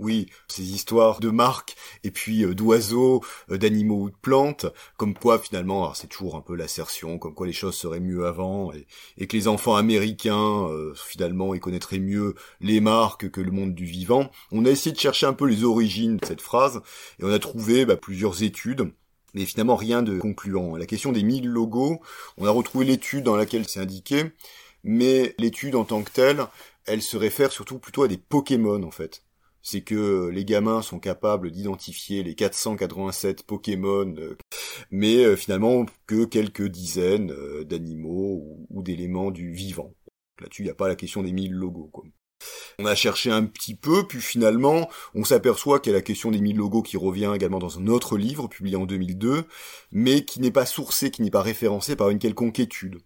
oui, 0.00 0.26
ces 0.48 0.74
histoires 0.74 1.20
de 1.20 1.30
marques 1.30 1.76
et 2.02 2.10
puis 2.10 2.44
euh, 2.44 2.54
d'oiseaux, 2.54 3.22
euh, 3.50 3.58
d'animaux 3.58 4.02
ou 4.02 4.10
de 4.10 4.16
plantes, 4.16 4.66
comme 4.96 5.14
quoi 5.14 5.38
finalement, 5.38 5.94
c'est 5.94 6.08
toujours 6.08 6.34
un 6.34 6.40
peu 6.40 6.56
l'assertion, 6.56 7.18
comme 7.18 7.34
quoi 7.34 7.46
les 7.46 7.52
choses 7.52 7.76
seraient 7.76 8.00
mieux 8.00 8.26
avant 8.26 8.72
et, 8.72 9.26
que 9.26 9.36
les 9.36 9.48
enfants 9.48 9.76
américains 9.76 10.66
euh, 10.68 10.94
finalement 10.94 11.54
ils 11.54 11.60
connaîtraient 11.60 11.98
mieux 11.98 12.34
les 12.60 12.80
marques 12.80 13.30
que 13.30 13.40
le 13.40 13.52
monde 13.52 13.74
du 13.74 13.84
vivant. 13.84 14.30
On 14.50 14.64
a 14.64 14.70
essayé 14.70 14.92
de 14.92 15.00
chercher 15.00 15.26
un 15.26 15.32
peu 15.32 15.46
les 15.46 15.64
origines 15.64 16.16
de 16.16 16.26
cette 16.26 16.40
phrase 16.40 16.80
et 17.20 17.24
on 17.24 17.32
a 17.32 17.38
trouvé 17.38 17.84
bah, 17.86 17.96
plusieurs 17.96 18.42
études 18.42 18.92
mais 19.34 19.44
finalement 19.46 19.76
rien 19.76 20.02
de 20.02 20.18
concluant. 20.20 20.76
La 20.76 20.86
question 20.86 21.10
des 21.10 21.24
1000 21.24 21.48
logos, 21.48 22.00
on 22.38 22.46
a 22.46 22.50
retrouvé 22.50 22.84
l'étude 22.84 23.24
dans 23.24 23.34
laquelle 23.34 23.68
c'est 23.68 23.80
indiqué, 23.80 24.26
mais 24.84 25.34
l'étude 25.38 25.74
en 25.74 25.84
tant 25.84 26.02
que 26.02 26.12
telle, 26.12 26.46
elle 26.86 27.02
se 27.02 27.16
réfère 27.16 27.50
surtout 27.50 27.78
plutôt 27.78 28.04
à 28.04 28.08
des 28.08 28.18
Pokémon 28.18 28.82
en 28.84 28.92
fait 28.92 29.23
c'est 29.64 29.80
que 29.80 30.28
les 30.28 30.44
gamins 30.44 30.82
sont 30.82 31.00
capables 31.00 31.50
d'identifier 31.50 32.22
les 32.22 32.34
487 32.34 33.44
Pokémon, 33.44 34.14
euh, 34.18 34.36
mais 34.90 35.24
euh, 35.24 35.36
finalement 35.36 35.86
que 36.06 36.26
quelques 36.26 36.68
dizaines 36.68 37.32
euh, 37.32 37.64
d'animaux 37.64 38.66
ou, 38.68 38.82
d'éléments 38.82 39.30
du 39.30 39.52
vivant. 39.52 39.94
Là-dessus, 40.40 40.62
il 40.62 40.66
n'y 40.66 40.70
a 40.70 40.74
pas 40.74 40.86
la 40.86 40.96
question 40.96 41.22
des 41.22 41.32
1000 41.32 41.52
logos. 41.52 41.88
Quoi. 41.90 42.04
On 42.78 42.84
a 42.84 42.94
cherché 42.94 43.30
un 43.30 43.46
petit 43.46 43.74
peu, 43.74 44.06
puis 44.06 44.20
finalement, 44.20 44.90
on 45.14 45.24
s'aperçoit 45.24 45.80
qu'il 45.80 45.92
y 45.92 45.94
a 45.94 45.98
la 45.98 46.02
question 46.02 46.30
des 46.30 46.40
1000 46.40 46.56
logos 46.56 46.82
qui 46.82 46.98
revient 46.98 47.32
également 47.34 47.58
dans 47.58 47.78
un 47.78 47.86
autre 47.86 48.18
livre 48.18 48.48
publié 48.48 48.76
en 48.76 48.84
2002, 48.84 49.44
mais 49.92 50.26
qui 50.26 50.40
n'est 50.40 50.50
pas 50.50 50.66
sourcé, 50.66 51.10
qui 51.10 51.22
n'est 51.22 51.30
pas 51.30 51.40
référencé 51.40 51.96
par 51.96 52.10
une 52.10 52.18
quelconque 52.18 52.60
étude. 52.60 52.98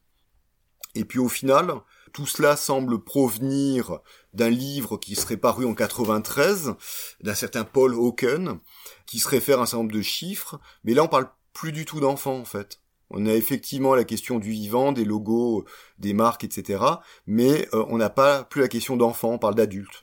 Et 0.97 1.05
puis 1.05 1.21
au 1.21 1.29
final, 1.29 1.73
tout 2.13 2.27
cela 2.27 2.57
semble 2.57 3.03
provenir 3.03 4.01
d'un 4.35 4.51
livre 4.51 4.97
qui 4.97 5.15
serait 5.15 5.37
paru 5.37 5.65
en 5.67 5.75
93, 5.75 6.75
d'un 7.23 7.35
certain 7.35 7.65
Paul 7.65 7.95
Hawken, 7.95 8.59
qui 9.07 9.19
se 9.19 9.29
réfère 9.29 9.59
à 9.59 9.63
un 9.63 9.67
certain 9.67 9.79
nombre 9.79 9.95
de 9.95 10.03
chiffres, 10.03 10.61
mais 10.85 10.95
là 10.95 11.05
on 11.05 11.09
parle 11.09 11.31
plus 11.53 11.73
du 11.73 11.85
tout 11.85 12.01
d'enfants 12.01 12.39
en 12.39 12.45
fait. 12.45 12.81
On 13.11 13.27
a 13.27 13.33
effectivement 13.33 13.95
la 13.95 14.05
question 14.05 14.39
du 14.39 14.51
vivant, 14.51 14.93
des 14.93 15.05
logos, 15.05 15.65
des 15.99 16.13
marques, 16.13 16.45
etc. 16.45 16.85
Mais 17.27 17.67
euh, 17.73 17.85
on 17.89 17.97
n'a 17.97 18.11
pas 18.11 18.45
plus 18.45 18.61
la 18.61 18.69
question 18.69 18.97
d'enfants, 18.97 19.33
on 19.33 19.39
parle 19.39 19.55
d'adultes. 19.55 20.03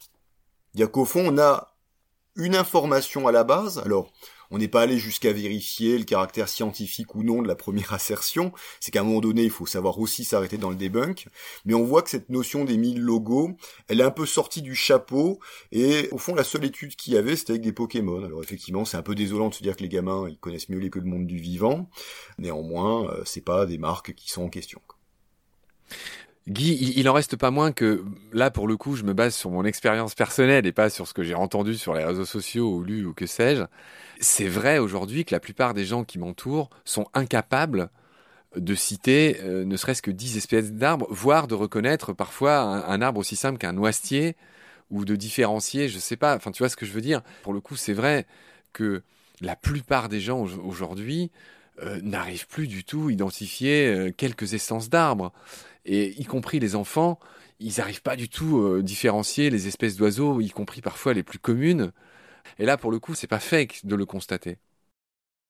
A 0.80 0.88
qu'au 0.88 1.06
fond, 1.06 1.24
on 1.26 1.38
a 1.38 1.76
une 2.36 2.56
information 2.56 3.28
à 3.28 3.32
la 3.32 3.44
base. 3.44 3.80
Alors, 3.80 4.12
on 4.52 4.58
n'est 4.58 4.68
pas 4.68 4.82
allé 4.82 4.98
jusqu'à 4.98 5.34
vérifier 5.34 5.98
le 5.98 6.04
caractère 6.04 6.50
scientifique 6.50 7.16
ou 7.16 7.24
non 7.24 7.42
de 7.42 7.48
la 7.48 7.56
première 7.56 7.94
assertion, 7.94 8.52
c'est 8.80 8.92
qu'à 8.92 9.02
un 9.02 9.04
moment 9.04 9.22
donné, 9.22 9.44
il 9.44 9.50
faut 9.50 9.66
savoir 9.66 10.00
aussi 10.00 10.24
s'arrêter 10.24 10.58
dans 10.58 10.70
le 10.70 10.76
debunk, 10.76 11.28
mais 11.66 11.74
on 11.74 11.84
voit 11.84 12.02
que 12.02 12.10
cette 12.10 12.30
notion 12.30 12.66
des 12.66 12.78
mille 12.78 13.02
logos, 13.02 13.52
elle 13.88 14.02
est 14.02 14.04
un 14.04 14.12
peu 14.12 14.26
sortie 14.26 14.62
du 14.62 14.76
chapeau, 14.76 15.40
et 15.72 16.10
au 16.12 16.18
fond, 16.18 16.36
la 16.36 16.44
seule 16.44 16.66
étude 16.66 16.96
qu'il 16.96 17.14
y 17.14 17.18
avait, 17.18 17.36
c'était 17.36 17.52
avec 17.52 17.62
des 17.62 17.74
Pokémon. 17.74 18.24
Alors 18.24 18.44
effectivement, 18.44 18.86
c'est 18.86 18.98
un 18.98 19.04
peu 19.04 19.16
désolant 19.16 19.50
de 19.50 19.54
se 19.54 19.64
dire 19.64 19.76
que 19.76 19.84
les 19.84 19.90
gamins, 19.90 20.28
ils 20.30 20.38
connaissent 20.38 20.70
mieux 20.70 20.80
les 20.80 20.90
que 20.90 21.00
le 21.00 21.06
monde 21.06 21.28
du 21.28 21.38
vivant, 21.38 21.90
néanmoins, 22.38 23.10
euh, 23.12 23.22
c'est 23.26 23.44
pas 23.44 23.66
des 23.66 23.78
marques 23.78 24.14
qui 24.14 24.30
sont 24.30 24.44
en 24.44 24.50
question. 24.50 24.82
Guy, 26.48 26.94
il 26.96 27.10
en 27.10 27.14
reste 27.14 27.38
pas 27.38 27.50
moins 27.50 27.72
que 27.72 28.06
là, 28.32 28.52
pour 28.52 28.68
le 28.68 28.78
coup, 28.78 28.96
je 28.96 29.04
me 29.04 29.14
base 29.14 29.34
sur 29.34 29.50
mon 29.50 29.66
expérience 29.66 30.14
personnelle 30.14 30.68
et 30.68 30.72
pas 30.72 30.92
sur 30.92 31.08
ce 31.08 31.14
que 31.14 31.24
j'ai 31.24 31.34
entendu 31.34 31.76
sur 31.76 31.96
les 31.96 32.04
réseaux 32.04 32.26
sociaux 32.26 32.72
ou 32.72 32.84
lu 32.84 33.04
ou 33.04 33.14
que 33.14 33.26
sais-je. 33.26 33.64
C'est 34.20 34.48
vrai 34.48 34.78
aujourd'hui 34.78 35.26
que 35.26 35.34
la 35.34 35.40
plupart 35.40 35.74
des 35.74 35.86
gens 35.86 36.04
qui 36.04 36.20
m'entourent 36.20 36.70
sont 36.86 37.08
incapables 37.16 37.90
de 38.56 38.76
citer 38.76 39.38
euh, 39.42 39.66
ne 39.66 39.76
serait-ce 39.76 40.04
que 40.04 40.12
dix 40.12 40.38
espèces 40.38 40.72
d'arbres, 40.72 41.08
voire 41.10 41.48
de 41.48 41.56
reconnaître 41.56 42.14
parfois 42.14 42.60
un, 42.60 43.02
arbre 43.02 43.20
aussi 43.20 43.36
simple 43.36 43.58
qu'un 43.58 43.74
noisetier 43.74 44.36
ou 44.92 45.04
de 45.04 45.16
différencier, 45.16 45.90
je 45.90 45.98
sais 45.98 46.16
pas. 46.16 46.36
Enfin, 46.36 46.52
tu 46.52 46.60
vois 46.60 46.70
ce 46.70 46.76
que 46.76 46.86
je 46.86 46.92
veux 46.94 47.02
dire? 47.02 47.24
Pour 47.42 47.54
le 47.54 47.60
coup, 47.60 47.76
c'est 47.76 47.94
vrai 47.94 48.28
que 48.72 49.02
la 49.42 49.56
plupart 49.56 50.10
des 50.10 50.22
gens 50.22 50.46
aujourd'hui 50.64 51.32
euh, 51.82 52.00
n'arrivent 52.02 52.48
plus 52.48 52.68
du 52.68 52.84
tout 52.84 53.08
à 53.08 53.12
identifier 53.12 53.88
euh, 53.88 54.12
quelques 54.12 54.54
essences 54.54 54.90
d'arbres. 54.90 55.34
Et 55.86 56.20
y 56.20 56.26
compris 56.26 56.60
les 56.60 56.76
enfants, 56.76 57.20
ils 57.60 57.76
n'arrivent 57.78 58.02
pas 58.02 58.16
du 58.16 58.28
tout 58.30 58.76
à 58.80 58.82
différencier 58.82 59.50
les 59.50 59.68
espèces 59.68 59.96
d'oiseaux, 59.96 60.42
y 60.42 60.50
compris 60.50 60.82
parfois 60.82 61.14
les 61.14 61.24
plus 61.24 61.40
communes. 61.40 61.92
Et 62.58 62.66
là, 62.66 62.78
pour 62.78 62.92
le 62.92 63.00
coup, 63.00 63.14
c'est 63.14 63.28
pas 63.28 63.40
fake 63.40 63.82
de 63.84 63.96
le 63.96 64.06
constater. 64.06 64.58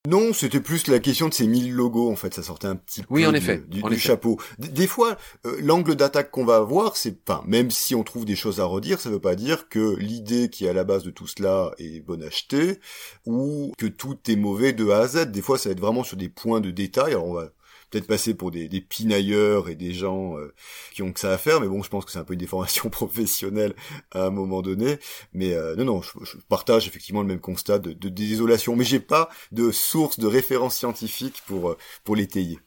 Non, 0.06 0.32
c'était 0.32 0.60
plus 0.60 0.86
la 0.86 0.98
question 0.98 1.28
de 1.28 1.34
ces 1.34 1.46
mille 1.46 1.72
logos, 1.72 2.10
en 2.10 2.16
fait, 2.16 2.32
ça 2.34 2.42
sortait 2.42 2.68
un 2.68 2.76
petit 2.76 3.02
oui, 3.10 3.22
peu 3.22 3.28
en 3.28 3.32
du, 3.32 3.38
effet, 3.38 3.62
du, 3.68 3.82
en 3.82 3.88
du 3.88 3.94
effet. 3.94 4.02
chapeau. 4.08 4.38
D- 4.58 4.68
Des 4.68 4.86
fois, 4.86 5.16
euh, 5.46 5.56
l'angle 5.60 5.94
d'attaque 5.96 6.30
qu'on 6.30 6.44
va 6.44 6.56
avoir, 6.56 6.96
c'est, 6.96 7.16
enfin, 7.28 7.42
même 7.46 7.70
si 7.70 7.94
on 7.94 8.02
trouve 8.04 8.24
des 8.24 8.36
choses 8.36 8.60
à 8.60 8.64
redire, 8.64 9.00
ça 9.00 9.10
veut 9.10 9.20
pas 9.20 9.34
dire 9.34 9.68
que 9.68 9.96
l'idée 9.96 10.48
qui 10.50 10.66
est 10.66 10.68
à 10.68 10.72
la 10.72 10.84
base 10.84 11.02
de 11.04 11.10
tout 11.10 11.26
cela 11.26 11.72
est 11.78 12.00
bonne 12.00 12.22
à 12.22 12.30
jeter, 12.30 12.78
ou 13.26 13.72
que 13.78 13.86
tout 13.86 14.16
est 14.28 14.36
mauvais 14.36 14.72
de 14.72 14.88
A 14.90 14.98
à 15.00 15.08
Z. 15.08 15.30
Des 15.32 15.42
fois, 15.42 15.58
ça 15.58 15.68
va 15.68 15.72
être 15.72 15.80
vraiment 15.80 16.04
sur 16.04 16.16
des 16.16 16.28
points 16.28 16.60
de 16.60 16.70
détail, 16.70 17.12
alors 17.12 17.26
on 17.26 17.34
va 17.34 17.48
peut-être 17.90 18.06
passer 18.06 18.34
pour 18.34 18.50
des, 18.50 18.68
pinailleurs 18.80 19.68
et 19.68 19.74
des 19.74 19.92
gens 19.92 20.36
euh, 20.38 20.52
qui 20.92 21.02
ont 21.02 21.12
que 21.12 21.20
ça 21.20 21.32
à 21.32 21.38
faire, 21.38 21.60
mais 21.60 21.68
bon, 21.68 21.82
je 21.82 21.88
pense 21.88 22.04
que 22.04 22.10
c'est 22.10 22.18
un 22.18 22.24
peu 22.24 22.34
une 22.34 22.40
déformation 22.40 22.90
professionnelle 22.90 23.74
à 24.12 24.26
un 24.26 24.30
moment 24.30 24.62
donné. 24.62 24.98
Mais 25.32 25.54
euh, 25.54 25.76
non, 25.76 25.84
non, 25.84 26.02
je, 26.02 26.36
partage 26.48 26.88
effectivement 26.88 27.22
le 27.22 27.28
même 27.28 27.40
constat 27.40 27.78
de, 27.78 27.92
désolation, 28.08 28.76
mais 28.76 28.84
j'ai 28.84 29.00
pas 29.00 29.28
de 29.52 29.70
source 29.70 30.18
de 30.18 30.26
référence 30.26 30.76
scientifique 30.76 31.42
pour 31.46 31.70
euh, 31.70 31.78
pour 32.04 32.16
l'étayer. 32.16 32.58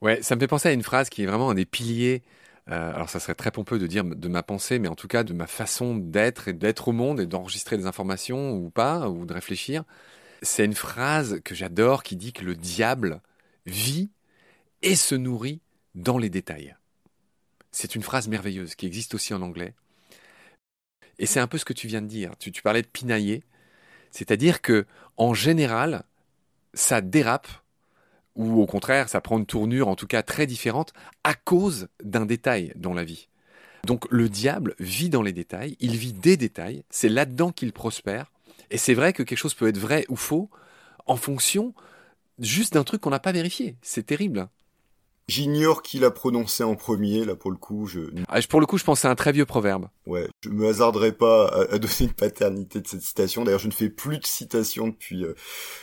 Ouais, 0.00 0.22
ça 0.22 0.34
me 0.34 0.40
fait 0.40 0.46
penser 0.46 0.68
à 0.68 0.72
une 0.72 0.82
phrase 0.82 1.10
qui 1.10 1.22
est 1.22 1.26
vraiment 1.26 1.50
un 1.50 1.54
des 1.54 1.66
piliers. 1.66 2.22
alors, 2.66 3.10
ça 3.10 3.20
serait 3.20 3.34
très 3.34 3.50
pompeux 3.50 3.78
de 3.78 3.86
dire 3.86 4.04
de 4.04 4.28
ma 4.28 4.42
pensée, 4.42 4.78
mais 4.78 4.88
en 4.88 4.94
tout 4.94 5.08
cas 5.08 5.24
de 5.24 5.34
ma 5.34 5.46
façon 5.46 5.96
d'être 5.96 6.48
et 6.48 6.52
d'être 6.54 6.88
au 6.88 6.92
monde 6.92 7.20
et 7.20 7.26
d'enregistrer 7.26 7.76
des 7.76 7.86
informations 7.86 8.52
ou 8.52 8.70
pas, 8.70 9.08
ou 9.10 9.26
de 9.26 9.34
réfléchir. 9.34 9.84
C'est 10.42 10.64
une 10.64 10.74
phrase 10.74 11.40
que 11.44 11.54
j'adore 11.54 12.02
qui 12.02 12.16
dit 12.16 12.32
que 12.32 12.44
le 12.44 12.54
diable 12.54 13.20
vit 13.66 14.10
et 14.82 14.96
se 14.96 15.14
nourrit 15.14 15.60
dans 15.94 16.18
les 16.18 16.30
détails. 16.30 16.76
C'est 17.72 17.94
une 17.94 18.02
phrase 18.02 18.28
merveilleuse 18.28 18.74
qui 18.74 18.86
existe 18.86 19.14
aussi 19.14 19.34
en 19.34 19.42
anglais. 19.42 19.74
Et 21.18 21.26
c'est 21.26 21.40
un 21.40 21.46
peu 21.46 21.58
ce 21.58 21.64
que 21.64 21.72
tu 21.72 21.86
viens 21.86 22.02
de 22.02 22.06
dire. 22.06 22.32
Tu, 22.38 22.50
parlais 22.62 22.82
de 22.82 22.86
pinailler. 22.86 23.44
C'est-à-dire 24.10 24.62
que, 24.62 24.86
en 25.16 25.34
général, 25.34 26.04
ça 26.74 27.00
dérape, 27.00 27.48
ou 28.36 28.60
au 28.60 28.66
contraire, 28.66 29.08
ça 29.08 29.20
prend 29.20 29.38
une 29.38 29.46
tournure 29.46 29.88
en 29.88 29.96
tout 29.96 30.06
cas 30.06 30.22
très 30.22 30.46
différente, 30.46 30.92
à 31.22 31.34
cause 31.34 31.88
d'un 32.02 32.26
détail 32.26 32.72
dans 32.76 32.94
la 32.94 33.04
vie. 33.04 33.28
Donc 33.86 34.06
le 34.10 34.28
diable 34.28 34.74
vit 34.78 35.10
dans 35.10 35.22
les 35.22 35.32
détails, 35.32 35.76
il 35.80 35.96
vit 35.96 36.12
des 36.12 36.36
détails, 36.36 36.84
c'est 36.90 37.08
là-dedans 37.08 37.50
qu'il 37.52 37.72
prospère. 37.72 38.30
Et 38.70 38.78
c'est 38.78 38.94
vrai 38.94 39.12
que 39.12 39.22
quelque 39.22 39.38
chose 39.38 39.54
peut 39.54 39.68
être 39.68 39.78
vrai 39.78 40.04
ou 40.08 40.16
faux 40.16 40.50
en 41.06 41.16
fonction 41.16 41.74
juste 42.40 42.74
d'un 42.74 42.84
truc 42.84 43.00
qu'on 43.00 43.10
n'a 43.10 43.20
pas 43.20 43.32
vérifié. 43.32 43.76
C'est 43.82 44.04
terrible. 44.06 44.48
J'ignore 45.28 45.82
qui 45.82 46.00
l'a 46.00 46.10
prononcé 46.10 46.64
en 46.64 46.74
premier, 46.74 47.24
là 47.24 47.36
pour 47.36 47.52
le 47.52 47.56
coup, 47.56 47.86
je 47.86 48.00
Ah, 48.26 48.40
Pour 48.48 48.58
le 48.58 48.66
coup, 48.66 48.78
je 48.78 48.82
pense 48.84 49.04
à 49.04 49.10
un 49.10 49.14
très 49.14 49.30
vieux 49.30 49.46
proverbe. 49.46 49.86
ouais, 50.06 50.26
je 50.40 50.48
me 50.48 50.66
hasarderai 50.68 51.12
pas 51.12 51.46
à, 51.46 51.74
à 51.74 51.78
donner 51.78 51.94
une 52.00 52.12
paternité 52.12 52.80
de 52.80 52.88
cette 52.88 53.02
citation. 53.02 53.44
D'ailleurs, 53.44 53.60
je 53.60 53.68
ne 53.68 53.72
fais 53.72 53.90
plus 53.90 54.18
de 54.18 54.26
citations 54.26 54.88
depuis 54.88 55.22
euh, 55.24 55.34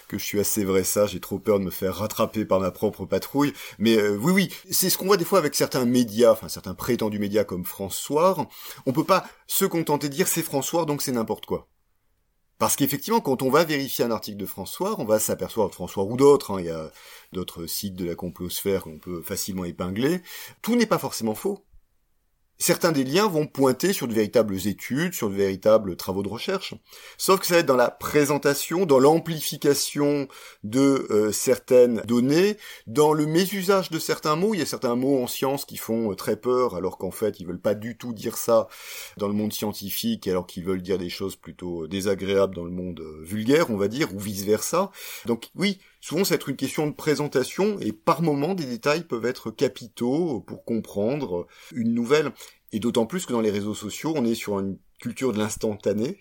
que 0.10 0.18
je 0.18 0.24
suis 0.26 0.42
assez 0.42 0.66
vrai 0.66 0.84
ça. 0.84 1.06
J'ai 1.06 1.22
trop 1.22 1.40
peur 1.40 1.60
de 1.60 1.64
me 1.64 1.72
faire 1.72 1.96
rattraper 1.96 2.44
par 2.44 2.60
ma 2.60 2.72
propre 2.72 3.06
patrouille. 3.06 3.54
Mais 3.80 3.96
euh, 3.96 4.18
oui, 4.18 4.34
oui, 4.34 4.54
c'est 4.70 4.90
ce 4.90 4.98
qu'on 4.98 5.06
voit 5.06 5.16
des 5.16 5.24
fois 5.24 5.40
avec 5.40 5.56
certains 5.56 5.86
médias, 5.86 6.34
enfin 6.34 6.50
certains 6.50 6.74
prétendus 6.74 7.20
médias 7.20 7.46
comme 7.46 7.64
François. 7.64 8.50
On 8.86 8.92
peut 8.92 9.06
pas 9.06 9.26
se 9.46 9.64
contenter 9.64 10.10
de 10.10 10.14
dire 10.14 10.28
c'est 10.28 10.44
François, 10.44 10.84
donc 10.84 11.02
c'est 11.02 11.14
n'importe 11.14 11.46
quoi. 11.46 11.70
Parce 12.60 12.76
qu'effectivement, 12.76 13.22
quand 13.22 13.44
on 13.44 13.52
va 13.52 13.64
vérifier 13.64 14.04
un 14.04 14.12
article 14.12 14.38
de 14.38 14.46
François, 14.48 15.00
on 15.00 15.06
va 15.06 15.20
s'apercevoir 15.20 15.72
François 15.72 16.04
ou 16.04 16.18
d'autres, 16.18 16.52
hein, 16.52 16.60
il 16.60 16.66
y 16.66 16.72
a 16.72 16.92
d'autres 17.32 17.68
sites 17.68 17.96
de 17.96 18.06
la 18.06 18.16
complosphère 18.16 18.84
qu'on 18.84 18.98
peut 18.98 19.22
facilement 19.22 19.64
épingler, 19.64 20.22
tout 20.64 20.76
n'est 20.76 20.88
pas 20.88 20.98
forcément 20.98 21.36
faux. 21.36 21.67
Certains 22.60 22.92
des 22.92 23.04
liens 23.04 23.28
vont 23.28 23.46
pointer 23.46 23.94
sur 23.94 24.08
de 24.08 24.14
véritables 24.14 24.56
études, 24.68 25.14
sur 25.14 25.30
de 25.30 25.36
véritables 25.36 25.96
travaux 25.96 26.24
de 26.24 26.28
recherche. 26.28 26.74
Sauf 27.18 27.40
que 27.40 27.46
ça 27.46 27.54
va 27.54 27.60
être 27.60 27.68
dans 27.68 27.76
la 27.76 27.92
présentation, 27.92 28.86
dans 28.86 29.00
l'amplification 29.00 30.28
de 30.64 31.08
euh, 31.12 31.32
certaines 31.32 32.02
données, 32.02 32.58
dans 32.88 33.14
le 33.14 33.28
mésusage 33.28 33.92
de 33.92 34.00
certains 34.00 34.36
mots. 34.36 34.56
Il 34.56 34.60
y 34.60 34.64
a 34.64 34.66
certains 34.66 34.96
mots 34.96 35.22
en 35.22 35.28
science 35.28 35.66
qui 35.66 35.78
font 35.78 36.12
euh, 36.12 36.16
très 36.16 36.36
peur, 36.36 36.76
alors 36.76 36.98
qu'en 36.98 37.12
fait, 37.12 37.40
ils 37.40 37.46
veulent 37.46 37.62
pas 37.62 37.76
du 37.76 37.96
tout 37.96 38.12
dire 38.12 38.38
ça 38.38 38.68
dans 39.18 39.28
le 39.28 39.34
monde 39.34 39.54
scientifique, 39.54 40.28
alors 40.28 40.48
qu'ils 40.48 40.64
veulent 40.64 40.82
dire 40.82 40.98
des 40.98 41.10
choses 41.10 41.36
plutôt 41.36 41.84
euh, 41.84 41.88
désagréables 41.88 42.56
dans 42.56 42.66
le 42.66 42.72
monde 42.72 43.02
vulgaire, 43.22 43.70
on 43.70 43.78
va 43.78 43.88
dire, 43.88 44.14
ou 44.16 44.20
vice-versa. 44.20 44.92
Donc 45.26 45.50
oui, 45.56 45.80
souvent 46.08 46.24
va 46.24 46.36
être 46.36 46.48
une 46.48 46.56
question 46.56 46.88
de 46.88 46.94
présentation, 46.94 47.80
et 47.82 47.92
par 47.92 48.22
moment, 48.22 48.54
des 48.54 48.66
détails 48.66 49.04
peuvent 49.04 49.26
être 49.26 49.52
capitaux 49.52 50.40
pour 50.40 50.64
comprendre 50.64 51.48
une 51.74 51.94
nouvelle. 51.94 52.32
Et 52.72 52.80
d'autant 52.80 53.06
plus 53.06 53.26
que 53.26 53.34
dans 53.34 53.42
les 53.42 53.52
réseaux 53.52 53.74
sociaux, 53.74 54.14
on 54.16 54.24
est 54.24 54.36
sur 54.36 54.58
une 54.60 54.78
culture 55.00 55.34
de 55.34 55.38
l'instantané. 55.38 56.18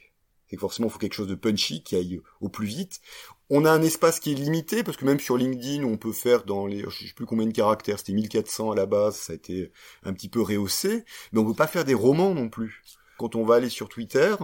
C'est 0.49 0.57
que 0.57 0.61
forcément, 0.61 0.89
il 0.89 0.91
faut 0.91 0.99
quelque 0.99 1.15
chose 1.15 1.29
de 1.29 1.37
punchy 1.37 1.85
qui 1.85 1.95
aille 1.95 2.21
au 2.41 2.49
plus 2.49 2.67
vite. 2.67 3.01
On 3.49 3.65
a 3.65 3.71
un 3.71 3.83
espace 3.83 4.19
qui 4.19 4.33
est 4.33 4.35
limité, 4.35 4.83
parce 4.83 4.97
que 4.97 5.05
même 5.05 5.21
sur 5.21 5.37
LinkedIn, 5.37 5.85
on 5.85 5.97
peut 5.97 6.13
faire 6.13 6.43
dans 6.43 6.67
les, 6.67 6.85
je 6.89 7.07
sais 7.07 7.15
plus 7.15 7.27
combien 7.27 7.47
de 7.47 7.53
caractères, 7.53 8.01
c'était 8.01 8.13
1400 8.13 8.73
à 8.73 8.75
la 8.75 8.87
base, 8.87 9.15
ça 9.15 9.35
a 9.35 9.37
été 9.37 9.71
un 10.03 10.13
petit 10.13 10.29
peu 10.29 10.41
rehaussé, 10.41 11.05
mais 11.31 11.39
on 11.39 11.45
peut 11.45 11.55
pas 11.55 11.69
faire 11.69 11.85
des 11.85 11.95
romans 11.95 12.35
non 12.35 12.49
plus. 12.49 12.83
Quand 13.19 13.35
on 13.37 13.45
va 13.45 13.57
aller 13.57 13.69
sur 13.69 13.89
Twitter, 13.89 14.35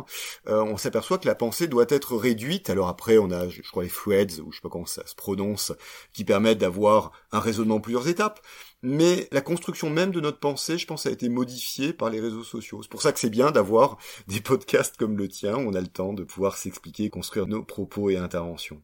euh, 0.48 0.62
on 0.62 0.76
s'aperçoit 0.76 1.18
que 1.18 1.26
la 1.26 1.34
pensée 1.34 1.68
doit 1.68 1.86
être 1.88 2.16
réduite. 2.16 2.70
Alors 2.70 2.88
après, 2.88 3.18
on 3.18 3.30
a, 3.30 3.48
je 3.48 3.62
crois, 3.70 3.84
les 3.84 3.90
threads, 3.90 4.40
ou 4.40 4.50
je 4.52 4.56
sais 4.56 4.62
pas 4.62 4.68
comment 4.68 4.86
ça 4.86 5.06
se 5.06 5.14
prononce, 5.14 5.72
qui 6.12 6.24
permettent 6.24 6.58
d'avoir 6.58 7.12
un 7.32 7.40
raisonnement 7.40 7.76
en 7.76 7.80
plusieurs 7.80 8.08
étapes. 8.08 8.40
Mais 8.82 9.28
la 9.30 9.40
construction 9.40 9.90
même 9.90 10.10
de 10.10 10.20
notre 10.20 10.40
pensée, 10.40 10.76
je 10.76 10.86
pense, 10.86 11.06
a 11.06 11.10
été 11.10 11.28
modifiée 11.28 11.92
par 11.92 12.10
les 12.10 12.20
réseaux 12.20 12.44
sociaux. 12.44 12.82
C'est 12.82 12.90
pour 12.90 13.02
ça 13.02 13.12
que 13.12 13.20
c'est 13.20 13.30
bien 13.30 13.52
d'avoir 13.52 13.98
des 14.26 14.40
podcasts 14.40 14.96
comme 14.96 15.16
le 15.16 15.28
tien, 15.28 15.56
où 15.56 15.68
on 15.68 15.74
a 15.74 15.80
le 15.80 15.86
temps 15.86 16.12
de 16.12 16.24
pouvoir 16.24 16.56
s'expliquer, 16.56 17.08
construire 17.08 17.46
nos 17.46 17.62
propos 17.62 18.10
et 18.10 18.16
interventions. 18.16 18.82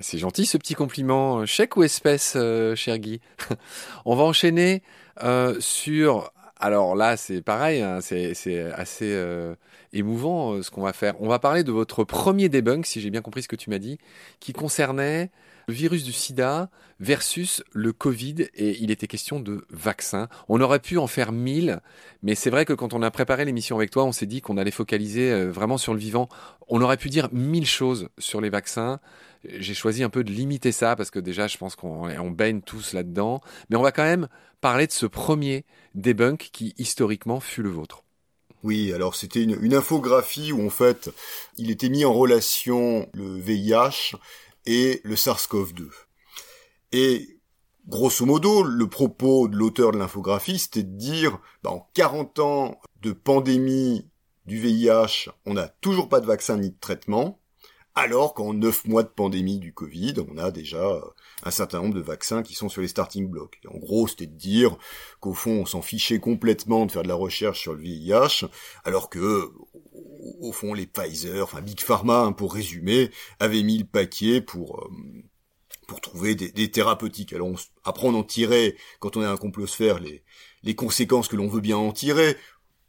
C'est 0.00 0.18
gentil 0.18 0.46
ce 0.46 0.56
petit 0.56 0.74
compliment. 0.74 1.44
Chèque 1.44 1.76
ou 1.76 1.82
espèce, 1.82 2.32
euh, 2.34 2.74
cher 2.74 2.98
Guy? 2.98 3.20
On 4.04 4.16
va 4.16 4.24
enchaîner 4.24 4.82
euh, 5.22 5.56
sur... 5.60 6.32
Alors 6.62 6.94
là, 6.94 7.16
c'est 7.16 7.40
pareil, 7.40 7.80
hein, 7.80 8.00
c'est 8.02 8.32
assez 8.72 9.14
euh, 9.14 9.54
émouvant 9.94 10.52
euh, 10.52 10.62
ce 10.62 10.70
qu'on 10.70 10.82
va 10.82 10.92
faire. 10.92 11.14
On 11.20 11.26
va 11.26 11.38
parler 11.38 11.64
de 11.64 11.72
votre 11.72 12.04
premier 12.04 12.50
debunk, 12.50 12.84
si 12.84 13.00
j'ai 13.00 13.08
bien 13.08 13.22
compris 13.22 13.42
ce 13.42 13.48
que 13.48 13.56
tu 13.56 13.70
m'as 13.70 13.78
dit, 13.78 13.98
qui 14.40 14.52
concernait 14.52 15.30
le 15.68 15.74
virus 15.74 16.04
du 16.04 16.12
sida 16.12 16.70
versus 17.00 17.62
le 17.72 17.92
Covid, 17.92 18.48
et 18.54 18.76
il 18.80 18.90
était 18.90 19.06
question 19.06 19.40
de 19.40 19.64
vaccin. 19.70 20.28
On 20.48 20.60
aurait 20.60 20.80
pu 20.80 20.98
en 20.98 21.06
faire 21.06 21.32
mille, 21.32 21.80
mais 22.22 22.34
c'est 22.34 22.50
vrai 22.50 22.64
que 22.64 22.72
quand 22.72 22.92
on 22.92 23.02
a 23.02 23.10
préparé 23.10 23.44
l'émission 23.44 23.76
avec 23.76 23.90
toi, 23.90 24.04
on 24.04 24.12
s'est 24.12 24.26
dit 24.26 24.40
qu'on 24.40 24.58
allait 24.58 24.70
focaliser 24.70 25.32
euh, 25.32 25.50
vraiment 25.50 25.78
sur 25.78 25.94
le 25.94 26.00
vivant. 26.00 26.28
On 26.68 26.82
aurait 26.82 26.98
pu 26.98 27.08
dire 27.08 27.28
mille 27.32 27.66
choses 27.66 28.08
sur 28.18 28.40
les 28.40 28.50
vaccins. 28.50 29.00
J'ai 29.44 29.74
choisi 29.74 30.02
un 30.02 30.10
peu 30.10 30.22
de 30.22 30.30
limiter 30.30 30.72
ça 30.72 30.96
parce 30.96 31.10
que 31.10 31.18
déjà, 31.18 31.46
je 31.46 31.56
pense 31.56 31.74
qu'on 31.74 32.10
on 32.10 32.30
baigne 32.30 32.60
tous 32.60 32.92
là-dedans. 32.92 33.40
Mais 33.70 33.76
on 33.76 33.82
va 33.82 33.92
quand 33.92 34.04
même 34.04 34.28
parler 34.60 34.86
de 34.86 34.92
ce 34.92 35.06
premier 35.06 35.64
debunk 35.94 36.50
qui, 36.52 36.74
historiquement, 36.76 37.40
fut 37.40 37.62
le 37.62 37.70
vôtre. 37.70 38.04
Oui, 38.62 38.92
alors 38.92 39.14
c'était 39.14 39.42
une, 39.42 39.56
une 39.62 39.74
infographie 39.74 40.52
où 40.52 40.66
en 40.66 40.70
fait, 40.70 41.10
il 41.56 41.70
était 41.70 41.88
mis 41.88 42.04
en 42.04 42.12
relation 42.12 43.08
le 43.14 43.38
VIH 43.40 44.12
et 44.66 45.00
le 45.04 45.14
SARS-CoV-2. 45.14 45.88
Et 46.92 47.40
grosso 47.86 48.24
modo, 48.26 48.62
le 48.62 48.88
propos 48.88 49.48
de 49.48 49.56
l'auteur 49.56 49.92
de 49.92 49.98
l'infographie, 49.98 50.58
c'était 50.58 50.82
de 50.82 50.96
dire, 50.96 51.38
bah, 51.62 51.70
en 51.70 51.88
40 51.94 52.38
ans 52.40 52.80
de 53.02 53.12
pandémie 53.12 54.08
du 54.46 54.58
VIH, 54.58 55.30
on 55.46 55.54
n'a 55.54 55.68
toujours 55.68 56.08
pas 56.08 56.20
de 56.20 56.26
vaccin 56.26 56.56
ni 56.56 56.70
de 56.70 56.78
traitement, 56.80 57.40
alors 57.94 58.34
qu'en 58.34 58.54
9 58.54 58.86
mois 58.86 59.02
de 59.02 59.08
pandémie 59.08 59.58
du 59.58 59.74
Covid, 59.74 60.14
on 60.32 60.38
a 60.38 60.50
déjà 60.50 61.00
un 61.42 61.50
certain 61.50 61.82
nombre 61.82 61.94
de 61.94 62.00
vaccins 62.00 62.42
qui 62.42 62.54
sont 62.54 62.68
sur 62.68 62.82
les 62.82 62.88
starting 62.88 63.28
blocks. 63.28 63.58
En 63.68 63.78
gros, 63.78 64.06
c'était 64.06 64.26
de 64.26 64.36
dire 64.36 64.76
qu'au 65.18 65.34
fond, 65.34 65.60
on 65.62 65.66
s'en 65.66 65.82
fichait 65.82 66.20
complètement 66.20 66.86
de 66.86 66.92
faire 66.92 67.02
de 67.02 67.08
la 67.08 67.14
recherche 67.14 67.60
sur 67.60 67.74
le 67.74 67.82
VIH, 67.82 68.46
alors 68.84 69.10
que, 69.10 69.50
au 70.40 70.52
fond, 70.52 70.74
les 70.74 70.86
Pfizer, 70.86 71.42
enfin 71.42 71.60
Big 71.60 71.80
Pharma, 71.80 72.20
hein, 72.20 72.32
pour 72.32 72.54
résumer, 72.54 73.10
avaient 73.38 73.62
mis 73.62 73.78
le 73.78 73.84
paquet 73.84 74.40
pour... 74.40 74.80
euh, 74.80 74.90
pour 75.90 76.00
trouver 76.00 76.36
des, 76.36 76.70
thérapeutiques. 76.70 77.32
Alors 77.32 77.48
on, 77.48 77.56
après 77.82 78.06
on 78.06 78.14
en 78.14 78.22
tirait, 78.22 78.76
quand 79.00 79.16
on 79.16 79.22
est 79.22 79.26
un 79.26 79.36
complosphère, 79.36 79.98
les, 79.98 80.22
les 80.62 80.76
conséquences 80.76 81.26
que 81.26 81.34
l'on 81.34 81.48
veut 81.48 81.60
bien 81.60 81.78
en 81.78 81.90
tirer. 81.90 82.36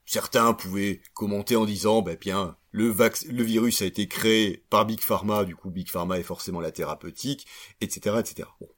Certains 0.06 0.54
pouvaient 0.54 1.02
commenter 1.16 1.56
en 1.56 1.66
disant, 1.66 2.04
bah 2.04 2.16
bien, 2.16 2.58
le, 2.70 2.94
le 2.94 3.44
virus 3.44 3.82
a 3.82 3.86
été 3.86 4.08
créé 4.08 4.64
par 4.70 4.86
Big 4.86 5.00
Pharma, 5.00 5.46
du 5.46 5.56
coup 5.56 5.72
Big 5.72 5.90
Pharma 5.90 6.20
est 6.20 6.24
forcément 6.24 6.60
la 6.60 6.72
thérapeutique, 6.72 7.48
etc., 7.82 8.18
etc. 8.20 8.48
Bon. 8.60 8.70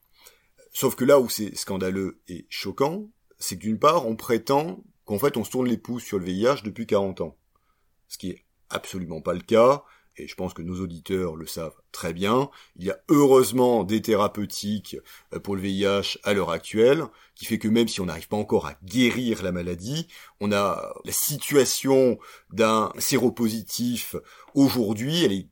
Sauf 0.72 0.96
que 0.96 1.04
là 1.04 1.20
où 1.20 1.28
c'est 1.28 1.54
scandaleux 1.56 2.22
et 2.30 2.48
choquant, 2.50 3.10
c'est 3.40 3.58
que 3.58 3.62
d'une 3.62 3.80
part, 3.80 4.08
on 4.08 4.16
prétend 4.16 4.86
qu'en 5.04 5.20
fait 5.20 5.36
on 5.36 5.44
se 5.44 5.52
tourne 5.52 5.68
les 5.68 5.78
pouces 5.78 6.04
sur 6.04 6.18
le 6.18 6.26
VIH 6.26 6.62
depuis 6.64 6.88
40 6.88 7.20
ans. 7.20 7.38
Ce 8.14 8.20
qui 8.20 8.30
est 8.30 8.46
absolument 8.70 9.22
pas 9.22 9.34
le 9.34 9.40
cas, 9.40 9.84
et 10.18 10.28
je 10.28 10.36
pense 10.36 10.54
que 10.54 10.62
nos 10.62 10.80
auditeurs 10.80 11.36
le 11.36 11.48
savent 11.48 11.82
très 11.92 12.14
bien, 12.14 12.52
il 12.76 12.86
y 12.86 12.92
a 12.92 13.00
heureusement 13.10 13.84
des 13.84 14.04
thérapeutiques 14.04 14.98
euh, 15.34 15.40
pour 15.40 15.56
le 15.56 15.64
VIH 15.64 16.20
à 16.24 16.34
l'heure 16.34 16.52
actuelle, 16.52 17.06
qui 17.34 17.46
fait 17.46 17.58
que 17.58 17.68
même 17.68 17.88
si 17.88 18.02
on 18.02 18.06
n'arrive 18.06 18.28
pas 18.28 18.38
encore 18.38 18.68
à 18.68 18.76
guérir 18.84 19.42
la 19.42 19.52
maladie, 19.52 20.08
on 20.40 20.52
a 20.52 20.94
la 21.04 21.12
situation 21.12 22.20
d'un 22.52 22.94
séropositif 23.00 24.16
aujourd'hui, 24.54 25.24
elle 25.24 25.34
est 25.34 25.48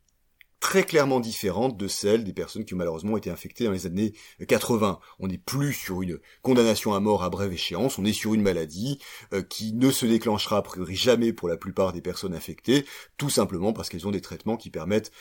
très 0.61 0.83
clairement 0.83 1.19
différente 1.19 1.75
de 1.75 1.87
celle 1.89 2.23
des 2.23 2.31
personnes 2.31 2.63
qui 2.63 2.75
ont 2.75 2.77
malheureusement 2.77 3.17
été 3.17 3.29
infectées 3.29 3.65
dans 3.65 3.71
les 3.71 3.87
années 3.87 4.13
80. 4.47 4.99
On 5.19 5.27
n'est 5.27 5.37
plus 5.37 5.73
sur 5.73 6.01
une 6.01 6.19
condamnation 6.43 6.93
à 6.93 7.01
mort 7.01 7.23
à 7.23 7.29
brève 7.29 7.51
échéance, 7.51 7.97
on 7.97 8.05
est 8.05 8.13
sur 8.13 8.33
une 8.33 8.43
maladie 8.43 8.99
euh, 9.33 9.41
qui 9.41 9.73
ne 9.73 9.91
se 9.91 10.05
déclenchera 10.05 10.57
a 10.57 10.61
priori 10.61 10.95
jamais 10.95 11.33
pour 11.33 11.49
la 11.49 11.57
plupart 11.57 11.91
des 11.91 12.01
personnes 12.01 12.35
infectées, 12.35 12.85
tout 13.17 13.29
simplement 13.29 13.73
parce 13.73 13.89
qu'elles 13.89 14.07
ont 14.07 14.11
des 14.11 14.21
traitements 14.21 14.55
qui 14.55 14.69
permettent 14.69 15.11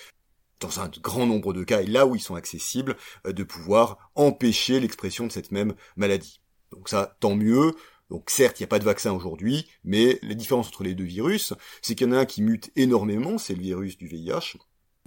dans 0.61 0.79
un 0.79 0.91
grand 1.03 1.27
nombre 1.27 1.55
de 1.55 1.65
cas, 1.65 1.81
et 1.81 1.87
là 1.87 2.07
où 2.07 2.15
ils 2.15 2.21
sont 2.21 2.35
accessibles, 2.35 2.97
euh, 3.27 3.33
de 3.33 3.43
pouvoir 3.43 4.11
empêcher 4.15 4.79
l'expression 4.79 5.27
de 5.27 5.33
cette 5.33 5.53
même 5.53 5.75
maladie. 5.97 6.43
Donc 6.71 6.91
ça, 6.91 7.17
tant 7.19 7.35
mieux, 7.35 7.73
donc 8.11 8.29
certes, 8.29 8.61
il 8.61 8.63
n'y 8.63 8.67
a 8.67 8.69
pas 8.69 8.79
de 8.79 8.85
vaccin 8.85 9.13
aujourd'hui, 9.13 9.67
mais 9.85 10.19
la 10.23 10.35
différence 10.35 10.69
entre 10.69 10.85
les 10.85 10.95
deux 10.95 11.05
virus, 11.05 11.55
c'est 11.81 11.95
qu'il 11.95 12.09
y 12.09 12.11
en 12.11 12.13
a 12.13 12.19
un 12.19 12.27
qui 12.27 12.43
mute 12.43 12.71
énormément, 12.77 13.39
c'est 13.39 13.55
le 13.55 13.63
virus 13.63 13.97
du 13.97 14.07
VIH, 14.07 14.59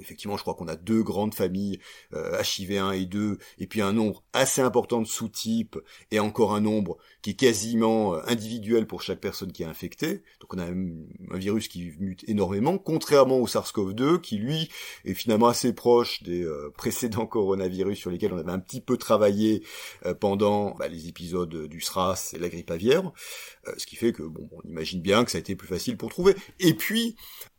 Effectivement, 0.04 0.38
je 0.38 0.42
crois 0.42 0.54
qu'on 0.54 0.68
a 0.68 0.76
deux 0.76 1.02
grandes 1.02 1.34
familles, 1.34 1.80
euh, 2.14 2.42
HIV1 2.42 2.94
et 2.94 3.06
2, 3.06 3.38
et 3.60 3.68
puis 3.68 3.82
un 3.82 3.94
nombre 3.94 4.24
assez 4.34 4.62
important 4.62 5.02
de 5.02 5.08
sous-types, 5.08 5.80
et 6.12 6.20
encore 6.20 6.54
un 6.54 6.62
nombre 6.62 6.98
qui 7.22 7.32
est 7.32 7.36
quasiment 7.36 8.16
euh, 8.16 8.22
individuel 8.28 8.86
pour 8.86 9.02
chaque 9.02 9.20
personne 9.20 9.52
qui 9.52 9.64
est 9.64 9.66
infectée. 9.66 10.24
Donc 10.42 10.54
on 10.54 10.60
a 10.60 10.66
un, 10.66 11.38
virus 11.38 11.68
qui 11.68 11.94
mute 12.00 12.24
énormément, 12.28 12.78
contrairement 12.78 13.40
au 13.40 13.48
SARS-CoV-2, 13.48 14.20
qui 14.20 14.38
lui 14.38 14.70
est 15.06 15.14
finalement 15.14 15.48
assez 15.48 15.74
proche 15.74 16.22
des 16.24 16.44
euh, 16.44 16.72
précédents 16.78 17.26
coronavirus 17.26 17.98
sur 17.98 18.12
lesquels 18.12 18.34
on 18.34 18.38
avait 18.38 18.52
un 18.52 18.60
petit 18.60 18.82
peu 18.82 18.98
travaillé 18.98 19.64
euh, 20.06 20.14
pendant 20.14 20.76
bah, 20.76 20.90
les 20.90 21.08
épisodes 21.08 21.68
du 21.68 21.82
SRAS 21.82 22.34
et 22.34 22.40
la 22.40 22.50
grippe 22.50 22.72
aviaire, 22.72 23.12
ce 23.78 23.86
qui 23.86 23.96
fait 23.96 24.12
que 24.12 24.24
bon, 24.24 24.50
on 24.52 24.68
imagine 24.68 25.02
bien 25.02 25.24
que 25.24 25.32
ça 25.32 25.38
a 25.38 25.42
été 25.42 25.56
plus 25.56 25.68
facile 25.68 25.96
pour 25.96 26.10
trouver. 26.10 26.36
Et 26.60 26.74
puis, 26.74 27.16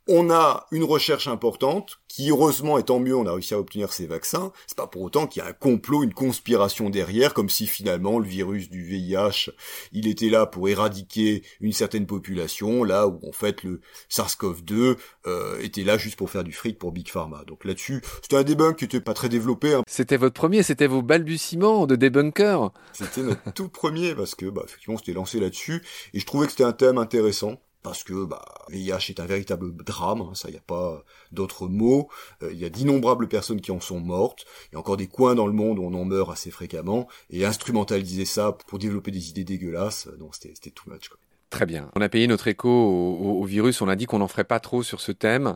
on 0.09 0.31
a 0.31 0.67
une 0.71 0.85
recherche 0.85 1.29
importante 1.29 1.99
qui, 2.09 2.31
heureusement, 2.31 2.79
et 2.79 2.85
tant 2.85 3.01
mieux, 3.01 3.17
on 3.17 3.27
a 3.27 3.33
réussi 3.33 3.55
à 3.55 3.59
obtenir 3.59 3.93
ces 3.93 4.07
vaccins. 4.07 4.53
C'est 4.67 4.77
pas 4.77 4.87
pour 4.87 5.03
autant 5.03 5.27
qu'il 5.27 5.43
y 5.43 5.45
a 5.45 5.49
un 5.49 5.53
complot, 5.53 6.05
une 6.05 6.15
conspiration 6.15 6.91
derrière, 6.91 7.35
comme 7.35 7.49
si 7.49 7.67
finalement 7.67 8.19
le 8.19 8.27
virus 8.27 8.71
du 8.71 8.85
VIH, 8.85 9.51
il 9.93 10.07
était 10.07 10.29
là 10.29 10.47
pour 10.47 10.69
éradiquer 10.69 11.43
une 11.61 11.73
certaine 11.73 12.07
population, 12.07 12.85
là 12.85 13.09
où 13.09 13.19
en 13.27 13.33
fait 13.33 13.65
le 13.65 13.81
SARS-CoV-2 14.11 14.97
euh, 15.27 15.61
était 15.61 15.83
là 15.83 15.99
juste 15.99 16.17
pour 16.17 16.31
faire 16.31 16.45
du 16.45 16.53
fric 16.53 16.79
pour 16.79 16.93
Big 16.93 17.09
Pharma. 17.09 17.43
Donc 17.47 17.65
là-dessus, 17.65 18.03
c'était 18.23 18.37
un 18.37 18.45
debunk 18.45 18.77
qui 18.77 18.85
était 18.85 19.01
pas 19.01 19.15
très 19.15 19.29
développé. 19.29 19.75
Hein. 19.75 19.83
C'était 19.89 20.17
votre 20.17 20.35
premier, 20.35 20.63
c'était 20.63 20.87
vos 20.87 21.03
balbutiements 21.03 21.87
de 21.87 21.97
debunker. 21.97 22.71
C'était 22.93 23.23
notre 23.23 23.53
tout 23.53 23.69
premier 23.69 24.15
parce 24.15 24.35
que, 24.35 24.47
bah, 24.47 24.63
effectivement, 24.65 24.99
c'était 24.99 25.15
lancé 25.15 25.41
là-dessus 25.41 25.83
et 26.13 26.21
je 26.21 26.27
trouvais 26.27 26.47
que 26.47 26.53
c'était 26.53 26.65
un 26.65 26.73
thème 26.73 26.99
intéressant 26.99 27.59
parce 27.85 28.03
que 28.03 28.25
bah, 28.25 28.43
VIH 28.71 29.11
est 29.11 29.21
un 29.21 29.27
véritable 29.27 29.77
drame, 29.85 30.23
hein, 30.23 30.31
ça 30.35 30.51
n'y 30.51 30.57
a 30.57 30.61
pas 30.67 31.05
d'autres 31.33 31.69
mots. 31.69 32.09
Euh, 32.43 32.51
il 32.51 32.59
y 32.59 32.65
a 32.65 32.71
d'innombrables 32.71 33.29
personnes 33.29 33.61
qui 33.61 33.71
en 33.71 33.79
sont 33.79 34.01
mortes. 34.01 34.47
Il 34.73 34.75
y 34.75 34.77
a 34.77 34.79
encore 34.81 34.97
des 34.97 35.07
coins 35.07 35.35
dans 35.35 35.47
le 35.47 35.53
monde 35.53 35.79
où 35.79 35.85
on 35.85 35.93
en 35.93 36.07
meurt 36.07 36.33
assez 36.33 36.51
fréquemment. 36.51 37.07
Et 37.29 37.45
instrumentaliser 37.45 38.25
ça 38.25 38.53
pour 38.53 38.79
développer 38.79 39.11
des 39.11 39.29
idées 39.29 39.45
dégueulasses, 39.45 40.09
non, 40.19 40.31
c'était 40.33 40.71
too 40.71 40.91
much. 40.91 41.09
Quoi. 41.11 41.19
Très 41.51 41.67
bien. 41.67 41.91
On 41.95 42.01
a 42.01 42.09
payé 42.09 42.27
notre 42.27 42.49
écho 42.49 42.71
au, 42.71 43.45
virus. 43.45 43.83
On 43.83 43.89
a 43.89 43.97
dit 43.97 44.07
qu'on 44.07 44.19
n'en 44.19 44.29
ferait 44.29 44.45
pas 44.45 44.61
trop 44.61 44.83
sur 44.83 45.03
ce 45.03 45.13
thème. 45.13 45.55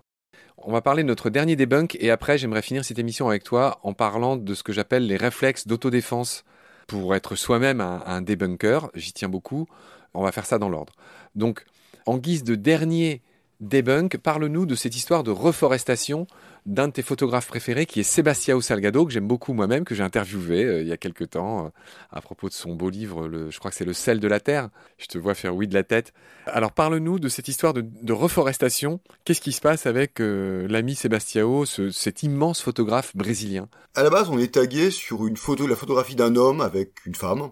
On 0.58 0.70
va 0.70 0.82
parler 0.82 1.04
de 1.04 1.08
notre 1.08 1.30
dernier 1.30 1.56
debunk 1.56 1.96
et 1.98 2.10
après 2.10 2.36
j'aimerais 2.36 2.62
finir 2.62 2.84
cette 2.84 2.98
émission 2.98 3.28
avec 3.28 3.42
toi 3.42 3.80
en 3.84 3.94
parlant 3.94 4.36
de 4.36 4.54
ce 4.54 4.62
que 4.62 4.74
j'appelle 4.74 5.06
les 5.06 5.16
réflexes 5.16 5.66
d'autodéfense 5.66 6.44
pour 6.88 7.14
être 7.14 7.36
soi-même 7.36 7.80
un, 7.80 8.02
un 8.04 8.20
debunker. 8.20 8.90
J'y 8.94 9.14
tiens 9.14 9.30
beaucoup. 9.30 9.66
On 10.12 10.22
va 10.22 10.32
faire 10.32 10.46
ça 10.46 10.58
dans 10.58 10.68
l'ordre. 10.68 10.92
Donc, 11.34 11.64
en 12.08 12.16
guise 12.16 12.42
de 12.42 12.54
dernier 12.54 13.20
debunk, 13.60 14.16
parle-nous 14.16 14.64
de 14.64 14.74
cette 14.74 14.96
histoire 14.96 15.24
de 15.24 15.30
reforestation 15.30 16.26
d'un 16.64 16.88
de 16.88 16.92
tes 16.92 17.02
photographes 17.02 17.48
préférés 17.48 17.84
qui 17.84 18.00
est 18.00 18.04
Sebastião 18.04 18.62
Salgado, 18.62 19.04
que 19.04 19.12
j'aime 19.12 19.26
beaucoup 19.26 19.52
moi-même, 19.52 19.84
que 19.84 19.94
j'ai 19.94 20.02
interviewé 20.02 20.64
euh, 20.64 20.80
il 20.80 20.88
y 20.88 20.92
a 20.92 20.96
quelque 20.96 21.24
temps 21.24 21.66
euh, 21.66 21.68
à 22.10 22.22
propos 22.22 22.48
de 22.48 22.54
son 22.54 22.74
beau 22.74 22.88
livre, 22.88 23.28
je 23.50 23.58
crois 23.58 23.70
que 23.70 23.76
c'est 23.76 23.84
Le 23.84 23.92
sel 23.92 24.20
de 24.20 24.28
la 24.28 24.40
terre. 24.40 24.70
Je 24.96 25.06
te 25.06 25.18
vois 25.18 25.34
faire 25.34 25.54
oui 25.54 25.68
de 25.68 25.74
la 25.74 25.82
tête. 25.82 26.14
Alors 26.46 26.72
parle-nous 26.72 27.18
de 27.18 27.28
cette 27.28 27.48
histoire 27.48 27.74
de, 27.74 28.12
reforestation. 28.12 29.00
Qu'est-ce 29.24 29.42
qui 29.42 29.52
se 29.52 29.60
passe 29.60 29.84
avec 29.84 30.20
euh, 30.20 30.66
l'ami 30.66 30.94
Sebastião, 30.94 31.66
cet 31.66 32.22
immense 32.22 32.62
photographe 32.62 33.14
brésilien? 33.16 33.68
À 33.94 34.02
la 34.02 34.08
base, 34.08 34.30
on 34.30 34.38
est 34.38 34.54
tagué 34.54 34.90
sur 34.90 35.26
une 35.26 35.36
photo, 35.36 35.66
la 35.66 35.76
photographie 35.76 36.16
d'un 36.16 36.36
homme 36.36 36.62
avec 36.62 37.04
une 37.04 37.14
femme 37.14 37.50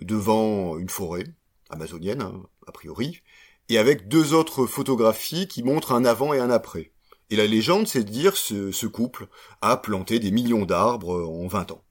devant 0.00 0.78
une 0.78 0.88
forêt 0.88 1.24
amazonienne, 1.70 2.22
hein, 2.22 2.42
a 2.66 2.72
priori 2.72 3.22
et 3.70 3.78
avec 3.78 4.08
deux 4.08 4.34
autres 4.34 4.66
photographies 4.66 5.46
qui 5.46 5.62
montrent 5.62 5.92
un 5.92 6.04
avant 6.04 6.34
et 6.34 6.40
un 6.40 6.50
après. 6.50 6.92
Et 7.30 7.36
la 7.36 7.46
légende, 7.46 7.86
c'est 7.86 8.02
de 8.02 8.10
dire 8.10 8.36
ce, 8.36 8.72
ce 8.72 8.86
couple 8.86 9.28
a 9.62 9.76
planté 9.76 10.18
des 10.18 10.32
millions 10.32 10.66
d'arbres 10.66 11.24
en 11.24 11.46
20 11.46 11.70
ans. 11.70 11.84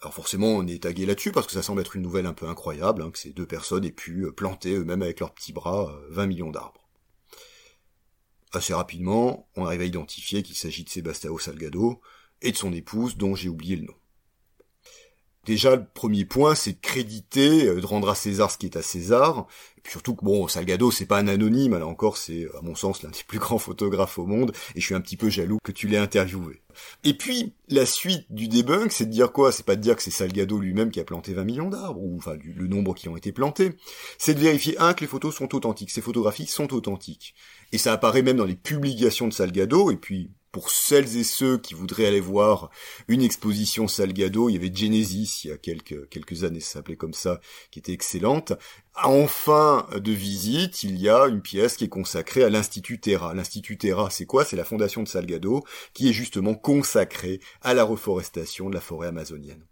Alors 0.00 0.14
forcément, 0.14 0.48
on 0.48 0.66
est 0.66 0.82
tagué 0.82 1.04
là-dessus 1.04 1.32
parce 1.32 1.46
que 1.46 1.52
ça 1.52 1.62
semble 1.62 1.82
être 1.82 1.94
une 1.94 2.02
nouvelle 2.02 2.26
un 2.26 2.32
peu 2.32 2.48
incroyable, 2.48 3.02
hein, 3.02 3.10
que 3.10 3.18
ces 3.18 3.30
deux 3.30 3.46
personnes 3.46 3.84
aient 3.84 3.92
pu 3.92 4.32
planter 4.32 4.74
eux-mêmes 4.74 5.02
avec 5.02 5.20
leurs 5.20 5.34
petits 5.34 5.52
bras 5.52 5.94
20 6.08 6.26
millions 6.26 6.50
d'arbres. 6.50 6.88
Assez 8.52 8.72
rapidement, 8.72 9.48
on 9.54 9.66
arrive 9.66 9.82
à 9.82 9.84
identifier 9.84 10.42
qu'il 10.42 10.56
s'agit 10.56 10.84
de 10.84 10.88
Sébastien 10.88 11.30
Salgado 11.38 12.00
et 12.40 12.52
de 12.52 12.56
son 12.56 12.72
épouse 12.72 13.16
dont 13.18 13.34
j'ai 13.34 13.50
oublié 13.50 13.76
le 13.76 13.84
nom. 13.84 13.94
Déjà, 15.44 15.74
le 15.74 15.84
premier 15.84 16.24
point, 16.24 16.54
c'est 16.54 16.74
de 16.74 16.80
créditer, 16.80 17.66
euh, 17.66 17.80
de 17.80 17.86
rendre 17.86 18.08
à 18.08 18.14
César 18.14 18.48
ce 18.48 18.58
qui 18.58 18.66
est 18.66 18.76
à 18.76 18.82
César. 18.82 19.48
Et 19.76 19.80
puis 19.80 19.90
surtout 19.90 20.14
que, 20.14 20.24
bon, 20.24 20.46
Salgado, 20.46 20.92
c'est 20.92 21.06
pas 21.06 21.18
un 21.18 21.26
anonyme, 21.26 21.76
là 21.76 21.84
encore, 21.84 22.16
c'est, 22.16 22.46
à 22.56 22.62
mon 22.62 22.76
sens, 22.76 23.02
l'un 23.02 23.10
des 23.10 23.18
plus 23.26 23.40
grands 23.40 23.58
photographes 23.58 24.18
au 24.18 24.26
monde, 24.26 24.52
et 24.76 24.80
je 24.80 24.86
suis 24.86 24.94
un 24.94 25.00
petit 25.00 25.16
peu 25.16 25.30
jaloux 25.30 25.58
que 25.64 25.72
tu 25.72 25.88
l'aies 25.88 25.98
interviewé. 25.98 26.62
Et 27.02 27.14
puis, 27.14 27.54
la 27.68 27.86
suite 27.86 28.24
du 28.30 28.46
debunk, 28.46 28.92
c'est 28.92 29.06
de 29.06 29.10
dire 29.10 29.32
quoi? 29.32 29.50
C'est 29.50 29.66
pas 29.66 29.74
de 29.74 29.80
dire 29.80 29.96
que 29.96 30.02
c'est 30.02 30.12
Salgado 30.12 30.60
lui-même 30.60 30.92
qui 30.92 31.00
a 31.00 31.04
planté 31.04 31.34
20 31.34 31.42
millions 31.42 31.68
d'arbres, 31.68 32.00
ou 32.00 32.16
enfin, 32.18 32.36
le 32.44 32.68
nombre 32.68 32.94
qui 32.94 33.08
ont 33.08 33.16
été 33.16 33.32
plantés. 33.32 33.72
C'est 34.18 34.34
de 34.34 34.40
vérifier, 34.40 34.78
un, 34.78 34.94
que 34.94 35.00
les 35.00 35.08
photos 35.08 35.34
sont 35.34 35.52
authentiques, 35.56 35.90
ces 35.90 36.02
photographies 36.02 36.46
sont 36.46 36.72
authentiques. 36.72 37.34
Et 37.72 37.78
ça 37.78 37.92
apparaît 37.92 38.22
même 38.22 38.36
dans 38.36 38.44
les 38.44 38.54
publications 38.54 39.26
de 39.26 39.32
Salgado, 39.32 39.90
et 39.90 39.96
puis, 39.96 40.30
pour 40.52 40.70
celles 40.70 41.16
et 41.16 41.24
ceux 41.24 41.56
qui 41.58 41.72
voudraient 41.72 42.06
aller 42.06 42.20
voir 42.20 42.70
une 43.08 43.22
exposition 43.22 43.88
Salgado, 43.88 44.50
il 44.50 44.52
y 44.52 44.56
avait 44.56 44.72
Genesis 44.72 45.40
il 45.44 45.48
y 45.48 45.52
a 45.52 45.56
quelques, 45.56 46.08
quelques 46.10 46.44
années, 46.44 46.60
ça 46.60 46.74
s'appelait 46.74 46.96
comme 46.96 47.14
ça, 47.14 47.40
qui 47.70 47.78
était 47.78 47.92
excellente. 47.92 48.52
En 49.02 49.26
fin 49.26 49.88
de 49.96 50.12
visite, 50.12 50.82
il 50.84 51.00
y 51.00 51.08
a 51.08 51.26
une 51.26 51.40
pièce 51.40 51.76
qui 51.76 51.84
est 51.84 51.88
consacrée 51.88 52.44
à 52.44 52.50
l'Institut 52.50 53.00
Terra. 53.00 53.32
L'Institut 53.32 53.78
Terra, 53.78 54.10
c'est 54.10 54.26
quoi? 54.26 54.44
C'est 54.44 54.56
la 54.56 54.64
fondation 54.64 55.02
de 55.02 55.08
Salgado, 55.08 55.64
qui 55.94 56.10
est 56.10 56.12
justement 56.12 56.54
consacrée 56.54 57.40
à 57.62 57.72
la 57.72 57.84
reforestation 57.84 58.68
de 58.68 58.74
la 58.74 58.82
forêt 58.82 59.08
amazonienne. 59.08 59.66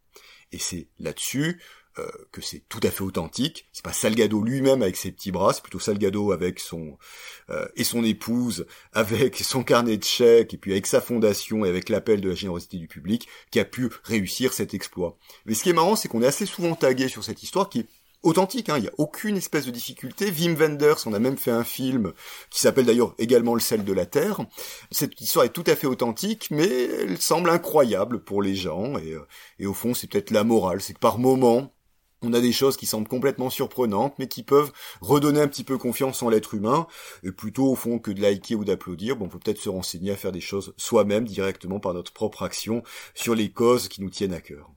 Et 0.52 0.58
c'est 0.58 0.88
là-dessus 0.98 1.60
que 2.32 2.40
c'est 2.40 2.62
tout 2.68 2.80
à 2.82 2.90
fait 2.90 3.02
authentique. 3.02 3.68
C'est 3.72 3.84
pas 3.84 3.92
Salgado 3.92 4.42
lui-même 4.42 4.82
avec 4.82 4.96
ses 4.96 5.12
petits 5.12 5.32
bras, 5.32 5.52
c'est 5.52 5.62
plutôt 5.62 5.78
Salgado 5.78 6.32
avec 6.32 6.60
son 6.60 6.98
euh, 7.50 7.66
et 7.76 7.84
son 7.84 8.04
épouse, 8.04 8.66
avec 8.92 9.36
son 9.36 9.62
carnet 9.62 9.96
de 9.96 10.04
chèques 10.04 10.54
et 10.54 10.58
puis 10.58 10.72
avec 10.72 10.86
sa 10.86 11.00
fondation 11.00 11.64
et 11.64 11.68
avec 11.68 11.88
l'appel 11.88 12.20
de 12.20 12.28
la 12.28 12.34
générosité 12.34 12.76
du 12.76 12.88
public 12.88 13.28
qui 13.50 13.60
a 13.60 13.64
pu 13.64 13.90
réussir 14.04 14.52
cet 14.52 14.74
exploit. 14.74 15.16
Mais 15.46 15.54
ce 15.54 15.62
qui 15.62 15.70
est 15.70 15.74
marrant, 15.74 15.96
c'est 15.96 16.08
qu'on 16.08 16.22
est 16.22 16.26
assez 16.26 16.46
souvent 16.46 16.74
tagué 16.74 17.08
sur 17.08 17.24
cette 17.24 17.42
histoire 17.42 17.68
qui 17.68 17.80
est 17.80 17.88
authentique, 18.22 18.68
hein, 18.68 18.76
il 18.76 18.82
n'y 18.82 18.88
a 18.88 18.92
aucune 18.98 19.36
espèce 19.36 19.66
de 19.66 19.70
difficulté. 19.70 20.30
Wim 20.30 20.54
Wenders, 20.54 21.06
on 21.06 21.12
a 21.12 21.18
même 21.18 21.36
fait 21.36 21.50
un 21.50 21.64
film 21.64 22.12
qui 22.50 22.60
s'appelle 22.60 22.84
d'ailleurs 22.84 23.14
également 23.18 23.54
Le 23.54 23.60
sel 23.60 23.84
de 23.84 23.92
la 23.92 24.06
terre. 24.06 24.40
Cette 24.90 25.20
histoire 25.20 25.46
est 25.46 25.52
tout 25.52 25.64
à 25.66 25.76
fait 25.76 25.86
authentique, 25.86 26.48
mais 26.50 26.68
elle 26.68 27.20
semble 27.20 27.50
incroyable 27.50 28.22
pour 28.22 28.42
les 28.42 28.54
gens, 28.54 28.98
et, 28.98 29.12
euh, 29.12 29.26
et 29.58 29.66
au 29.66 29.74
fond 29.74 29.94
c'est 29.94 30.06
peut-être 30.06 30.30
la 30.30 30.44
morale, 30.44 30.80
c'est 30.80 30.94
que 30.94 30.98
par 30.98 31.18
moment, 31.18 31.72
on 32.22 32.32
a 32.32 32.40
des 32.40 32.52
choses 32.52 32.76
qui 32.76 32.86
semblent 32.86 33.08
complètement 33.08 33.50
surprenantes, 33.50 34.14
mais 34.18 34.28
qui 34.28 34.42
peuvent 34.42 34.72
redonner 35.00 35.40
un 35.40 35.48
petit 35.48 35.64
peu 35.64 35.78
confiance 35.78 36.22
en 36.22 36.28
l'être 36.28 36.54
humain, 36.54 36.86
et 37.22 37.32
plutôt 37.32 37.70
au 37.70 37.74
fond 37.74 37.98
que 37.98 38.10
de 38.10 38.20
liker 38.20 38.54
ou 38.54 38.64
d'applaudir, 38.64 39.16
bon, 39.16 39.26
on 39.26 39.28
peut 39.28 39.38
peut-être 39.38 39.60
se 39.60 39.68
renseigner 39.68 40.12
à 40.12 40.16
faire 40.16 40.32
des 40.32 40.40
choses 40.40 40.74
soi-même 40.76 41.24
directement 41.24 41.80
par 41.80 41.94
notre 41.94 42.12
propre 42.12 42.42
action 42.42 42.82
sur 43.14 43.34
les 43.34 43.50
causes 43.50 43.88
qui 43.88 44.02
nous 44.02 44.10
tiennent 44.10 44.34
à 44.34 44.40
cœur. 44.40 44.70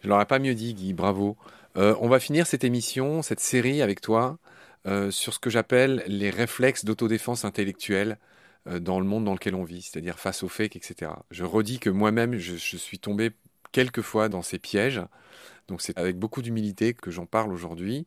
Je 0.00 0.08
l'aurais 0.08 0.26
pas 0.26 0.38
mieux 0.38 0.54
dit, 0.54 0.74
Guy, 0.74 0.92
bravo. 0.92 1.36
Euh, 1.76 1.94
on 2.00 2.08
va 2.08 2.20
finir 2.20 2.46
cette 2.46 2.64
émission, 2.64 3.22
cette 3.22 3.40
série 3.40 3.80
avec 3.80 4.00
toi, 4.00 4.38
euh, 4.86 5.10
sur 5.10 5.32
ce 5.32 5.38
que 5.38 5.48
j'appelle 5.48 6.02
les 6.06 6.28
réflexes 6.28 6.84
d'autodéfense 6.84 7.44
intellectuelle 7.44 8.18
euh, 8.66 8.80
dans 8.80 9.00
le 9.00 9.06
monde 9.06 9.24
dans 9.24 9.32
lequel 9.32 9.54
on 9.54 9.64
vit, 9.64 9.80
c'est-à-dire 9.80 10.18
face 10.18 10.42
aux 10.42 10.48
fakes, 10.48 10.76
etc. 10.76 11.12
Je 11.30 11.44
redis 11.44 11.78
que 11.78 11.88
moi-même, 11.88 12.36
je, 12.36 12.56
je 12.56 12.76
suis 12.76 12.98
tombé 12.98 13.30
quelques 13.72 14.02
fois 14.02 14.28
dans 14.28 14.42
ces 14.42 14.58
pièges 14.58 15.02
donc 15.68 15.80
c'est 15.82 15.98
avec 15.98 16.18
beaucoup 16.18 16.42
d'humilité 16.42 16.94
que 16.94 17.10
j'en 17.10 17.26
parle 17.26 17.52
aujourd'hui. 17.52 18.06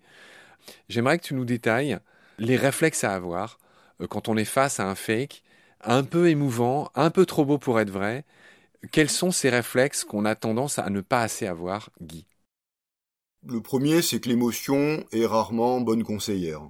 J'aimerais 0.89 1.17
que 1.17 1.23
tu 1.23 1.34
nous 1.34 1.45
détailles 1.45 1.97
les 2.38 2.58
réflexes 2.58 3.04
à 3.04 3.13
avoir 3.13 3.58
euh, 4.01 4.08
quand 4.08 4.28
on 4.28 4.38
est 4.38 4.45
face 4.45 4.80
à 4.80 4.88
un 4.88 4.95
fake 4.95 5.43
un 5.82 6.04
peu 6.04 6.30
émouvant, 6.30 6.89
un 6.95 7.10
peu 7.10 7.25
trop 7.25 7.45
beau 7.45 7.58
pour 7.58 7.80
être 7.80 7.89
vrai. 7.89 8.25
Quels 8.91 9.10
sont 9.10 9.32
ces 9.32 9.49
réflexes 9.49 10.04
qu'on 10.04 10.25
a 10.25 10.36
tendance 10.36 10.80
à 10.80 10.89
ne 10.89 11.01
pas 11.01 11.21
assez 11.21 11.47
avoir, 11.47 11.89
Guy? 12.01 12.28
Le 13.47 13.62
premier, 13.62 14.01
c'est 14.01 14.19
que 14.19 14.30
l'émotion 14.30 15.04
est 15.12 15.25
rarement 15.25 15.82
bonne 15.82 16.04
conseillère. 16.04 16.69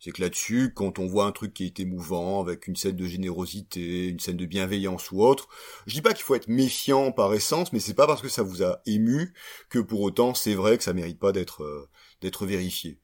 C'est 0.00 0.10
que 0.10 0.20
là-dessus, 0.20 0.72
quand 0.74 0.98
on 0.98 1.06
voit 1.06 1.24
un 1.24 1.32
truc 1.32 1.54
qui 1.54 1.64
est 1.64 1.80
émouvant, 1.80 2.40
avec 2.40 2.66
une 2.66 2.76
scène 2.76 2.96
de 2.96 3.06
générosité, 3.06 4.08
une 4.08 4.20
scène 4.20 4.36
de 4.36 4.46
bienveillance 4.46 5.10
ou 5.10 5.22
autre, 5.22 5.48
je 5.86 5.94
dis 5.94 6.02
pas 6.02 6.12
qu'il 6.12 6.24
faut 6.24 6.34
être 6.34 6.48
méfiant 6.48 7.10
par 7.12 7.32
essence, 7.32 7.72
mais 7.72 7.80
c'est 7.80 7.94
pas 7.94 8.06
parce 8.06 8.20
que 8.20 8.28
ça 8.28 8.42
vous 8.42 8.62
a 8.62 8.80
ému 8.86 9.32
que 9.70 9.78
pour 9.78 10.02
autant 10.02 10.34
c'est 10.34 10.54
vrai 10.54 10.76
que 10.76 10.84
ça 10.84 10.92
mérite 10.92 11.18
pas 11.18 11.32
d'être 11.32 11.62
euh, 11.62 11.88
d'être 12.20 12.44
vérifié. 12.44 12.98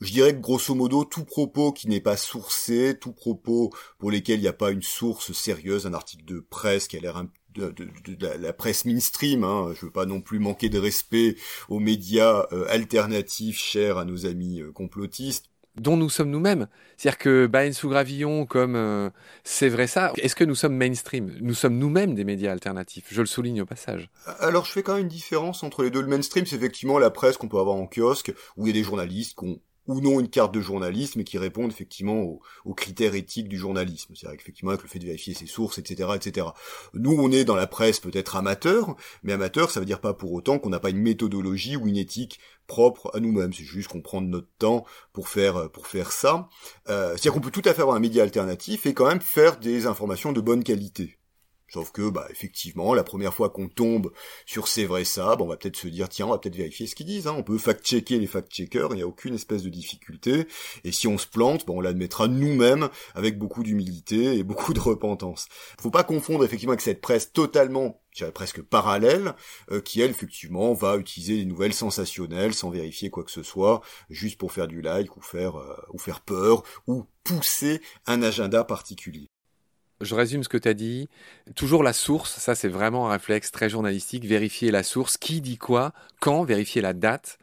Je 0.00 0.12
dirais 0.12 0.34
que 0.34 0.40
grosso 0.40 0.74
modo, 0.74 1.04
tout 1.04 1.24
propos 1.24 1.72
qui 1.72 1.86
n'est 1.86 2.00
pas 2.00 2.16
sourcé, 2.16 2.96
tout 2.98 3.12
propos 3.12 3.70
pour 3.98 4.10
lesquels 4.10 4.38
il 4.38 4.42
n'y 4.42 4.48
a 4.48 4.54
pas 4.54 4.70
une 4.70 4.82
source 4.82 5.32
sérieuse, 5.32 5.86
un 5.86 5.92
article 5.92 6.24
de 6.24 6.40
presse 6.40 6.88
qui 6.88 6.96
a 6.96 7.00
l'air 7.00 7.22
de, 7.54 7.74
la 8.38 8.52
presse 8.54 8.86
mainstream, 8.86 9.44
hein, 9.44 9.72
je 9.74 9.86
veux 9.86 9.92
pas 9.92 10.06
non 10.06 10.22
plus 10.22 10.38
manquer 10.38 10.70
de 10.70 10.78
respect 10.78 11.36
aux 11.68 11.80
médias 11.80 12.46
euh, 12.52 12.64
alternatifs 12.68 13.58
chers 13.58 13.98
à 13.98 14.06
nos 14.06 14.24
amis 14.24 14.60
euh, 14.60 14.72
complotistes, 14.72 15.49
dont 15.80 15.96
nous 15.96 16.10
sommes 16.10 16.30
nous-mêmes. 16.30 16.68
C'est-à-dire 16.96 17.18
que 17.18 17.46
Baen 17.46 17.72
sous 17.72 17.88
gravillon, 17.88 18.44
comme 18.44 18.76
euh, 18.76 19.10
c'est 19.44 19.68
vrai 19.68 19.86
ça, 19.86 20.12
est-ce 20.18 20.36
que 20.36 20.44
nous 20.44 20.54
sommes 20.54 20.76
mainstream? 20.76 21.32
Nous 21.40 21.54
sommes 21.54 21.78
nous-mêmes 21.78 22.14
des 22.14 22.24
médias 22.24 22.52
alternatifs, 22.52 23.06
je 23.10 23.20
le 23.20 23.26
souligne 23.26 23.62
au 23.62 23.66
passage. 23.66 24.10
Alors 24.40 24.66
je 24.66 24.72
fais 24.72 24.82
quand 24.82 24.94
même 24.94 25.02
une 25.02 25.08
différence 25.08 25.62
entre 25.62 25.82
les 25.82 25.90
deux. 25.90 26.02
Le 26.02 26.08
mainstream, 26.08 26.44
c'est 26.44 26.56
effectivement 26.56 26.98
la 26.98 27.10
presse 27.10 27.36
qu'on 27.38 27.48
peut 27.48 27.58
avoir 27.58 27.76
en 27.76 27.86
kiosque, 27.86 28.32
où 28.56 28.66
il 28.66 28.76
y 28.76 28.78
a 28.78 28.80
des 28.80 28.84
journalistes 28.84 29.38
qui 29.38 29.46
ont 29.46 29.60
ou 29.90 30.00
non 30.00 30.20
une 30.20 30.28
carte 30.28 30.54
de 30.54 30.60
journalisme 30.60 31.20
et 31.20 31.24
qui 31.24 31.38
répondent 31.38 31.70
effectivement 31.70 32.22
aux, 32.64 32.74
critères 32.74 33.14
éthiques 33.14 33.48
du 33.48 33.58
journalisme. 33.58 34.14
C'est-à-dire 34.14 34.40
effectivement 34.40 34.70
avec 34.70 34.82
le 34.82 34.88
fait 34.88 34.98
de 34.98 35.04
vérifier 35.04 35.34
ses 35.34 35.46
sources, 35.46 35.78
etc., 35.78 36.10
etc. 36.14 36.46
Nous, 36.94 37.12
on 37.12 37.30
est 37.32 37.44
dans 37.44 37.56
la 37.56 37.66
presse 37.66 38.00
peut-être 38.00 38.36
amateur, 38.36 38.96
mais 39.22 39.32
amateur, 39.32 39.70
ça 39.70 39.80
veut 39.80 39.86
dire 39.86 40.00
pas 40.00 40.14
pour 40.14 40.32
autant 40.32 40.58
qu'on 40.58 40.70
n'a 40.70 40.80
pas 40.80 40.90
une 40.90 41.02
méthodologie 41.02 41.76
ou 41.76 41.86
une 41.86 41.96
éthique 41.96 42.40
propre 42.66 43.10
à 43.14 43.20
nous-mêmes. 43.20 43.52
C'est 43.52 43.64
juste 43.64 43.88
qu'on 43.88 44.00
prend 44.00 44.20
notre 44.20 44.48
temps 44.58 44.84
pour 45.12 45.28
faire 45.28 45.70
pour 45.70 45.86
faire 45.86 46.12
ça. 46.12 46.48
Euh, 46.88 47.10
C'est-à-dire 47.10 47.32
qu'on 47.32 47.40
peut 47.40 47.50
tout 47.50 47.62
à 47.64 47.74
fait 47.74 47.82
avoir 47.82 47.96
un 47.96 48.00
média 48.00 48.22
alternatif 48.22 48.86
et 48.86 48.94
quand 48.94 49.06
même 49.06 49.20
faire 49.20 49.58
des 49.58 49.86
informations 49.86 50.32
de 50.32 50.40
bonne 50.40 50.64
qualité. 50.64 51.19
Sauf 51.72 51.92
que, 51.92 52.10
bah, 52.10 52.26
effectivement, 52.30 52.94
la 52.94 53.04
première 53.04 53.32
fois 53.32 53.50
qu'on 53.50 53.68
tombe 53.68 54.12
sur 54.44 54.66
c'est 54.68 54.84
vrai 54.84 55.04
ça, 55.04 55.36
on 55.38 55.46
va 55.46 55.56
peut-être 55.56 55.76
se 55.76 55.88
dire, 55.88 56.08
tiens, 56.08 56.26
on 56.26 56.30
va 56.30 56.38
peut-être 56.38 56.56
vérifier 56.56 56.86
ce 56.86 56.94
qu'ils 56.94 57.06
disent. 57.06 57.26
Hein. 57.28 57.34
On 57.36 57.42
peut 57.42 57.58
fact-checker 57.58 58.18
les 58.18 58.26
fact-checkers, 58.26 58.88
il 58.90 58.96
n'y 58.96 59.02
a 59.02 59.06
aucune 59.06 59.34
espèce 59.34 59.62
de 59.62 59.68
difficulté. 59.68 60.46
Et 60.84 60.92
si 60.92 61.06
on 61.06 61.16
se 61.16 61.26
plante, 61.26 61.66
bah, 61.66 61.72
on 61.76 61.80
l'admettra 61.80 62.28
nous-mêmes 62.28 62.88
avec 63.14 63.38
beaucoup 63.38 63.62
d'humilité 63.62 64.36
et 64.36 64.42
beaucoup 64.50 64.74
de 64.74 64.80
repentance. 64.80 65.46
Faut 65.80 65.90
pas 65.90 66.04
confondre 66.04 66.44
effectivement 66.44 66.72
avec 66.72 66.82
cette 66.82 67.00
presse 67.00 67.32
totalement 67.32 68.00
dirais 68.16 68.32
presque 68.32 68.62
parallèle, 68.62 69.34
euh, 69.70 69.80
qui 69.80 70.00
elle 70.00 70.10
effectivement 70.10 70.74
va 70.74 70.96
utiliser 70.96 71.36
des 71.36 71.44
nouvelles 71.44 71.74
sensationnelles 71.74 72.54
sans 72.54 72.70
vérifier 72.70 73.10
quoi 73.10 73.24
que 73.24 73.30
ce 73.30 73.42
soit, 73.42 73.82
juste 74.08 74.38
pour 74.38 74.52
faire 74.52 74.68
du 74.68 74.82
like 74.82 75.16
ou 75.16 75.20
faire 75.20 75.58
euh, 75.58 75.76
ou 75.92 75.98
faire 75.98 76.20
peur 76.20 76.62
ou 76.86 77.06
pousser 77.24 77.80
un 78.06 78.22
agenda 78.22 78.64
particulier 78.64 79.28
je 80.00 80.14
résume 80.14 80.42
ce 80.42 80.48
que 80.48 80.58
tu 80.58 80.68
as 80.68 80.74
dit. 80.74 81.08
Toujours 81.54 81.82
la 81.82 81.92
source, 81.92 82.38
ça 82.38 82.54
c'est 82.54 82.68
vraiment 82.68 83.08
un 83.08 83.12
réflexe 83.12 83.50
très 83.50 83.68
journalistique. 83.68 84.24
Vérifier 84.24 84.70
la 84.70 84.82
source, 84.82 85.16
qui 85.16 85.40
dit 85.40 85.58
quoi, 85.58 85.92
quand, 86.20 86.44
vérifier 86.44 86.82
la 86.82 86.92
date, 86.92 87.38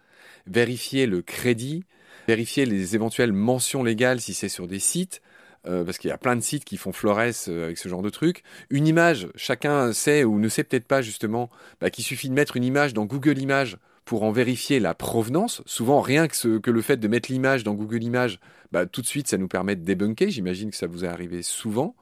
vérifier 0.48 1.06
le 1.06 1.22
crédit, 1.22 1.84
vérifier 2.28 2.66
les 2.66 2.96
éventuelles 2.96 3.34
mentions 3.34 3.84
légales 3.84 4.22
si 4.22 4.34
c'est 4.34 4.50
sur 4.50 4.68
des 4.68 4.80
sites. 4.80 5.22
Euh, 5.66 5.84
parce 5.84 5.98
qu'il 5.98 6.10
y 6.10 6.14
a 6.14 6.18
plein 6.18 6.36
de 6.36 6.42
sites 6.42 6.64
qui 6.64 6.78
font 6.78 6.94
florès 6.94 7.50
euh, 7.50 7.66
avec 7.66 7.78
ce 7.78 7.90
genre 7.90 8.02
de 8.02 8.10
trucs. 8.10 8.44
Une 8.70 8.88
image, 8.88 9.28
chacun 9.36 9.92
sait 9.92 10.24
ou 10.24 10.40
ne 10.40 10.48
sait 10.48 10.64
peut-être 10.64 10.88
pas 10.88 11.02
justement 11.02 11.50
bah, 11.82 11.90
qu'il 11.90 12.06
suffit 12.06 12.30
de 12.30 12.34
mettre 12.34 12.56
une 12.56 12.64
image 12.64 12.94
dans 12.94 13.06
Google 13.06 13.38
Images 13.38 13.78
pour 14.06 14.24
en 14.24 14.32
vérifier 14.32 14.80
la 14.80 14.94
provenance. 14.94 15.62
Souvent, 15.66 16.00
rien 16.00 16.30
que, 16.30 16.60
que 16.60 16.72
le 16.72 16.82
fait 16.82 16.98
de 16.98 17.08
mettre 17.10 17.30
l'image 17.30 17.66
dans 17.66 17.74
Google 17.74 18.04
Images, 18.04 18.40
bah, 18.72 18.86
tout 18.86 19.02
de 19.02 19.08
suite, 19.08 19.28
ça 19.28 19.38
nous 19.38 19.50
permet 19.50 19.76
de 19.76 19.84
débunker. 19.84 20.30
J'imagine 20.30 20.72
que 20.72 20.78
ça 20.78 20.88
vous 20.88 21.04
est 21.04 21.10
arrivé 21.10 21.42
souvent. 21.42 21.96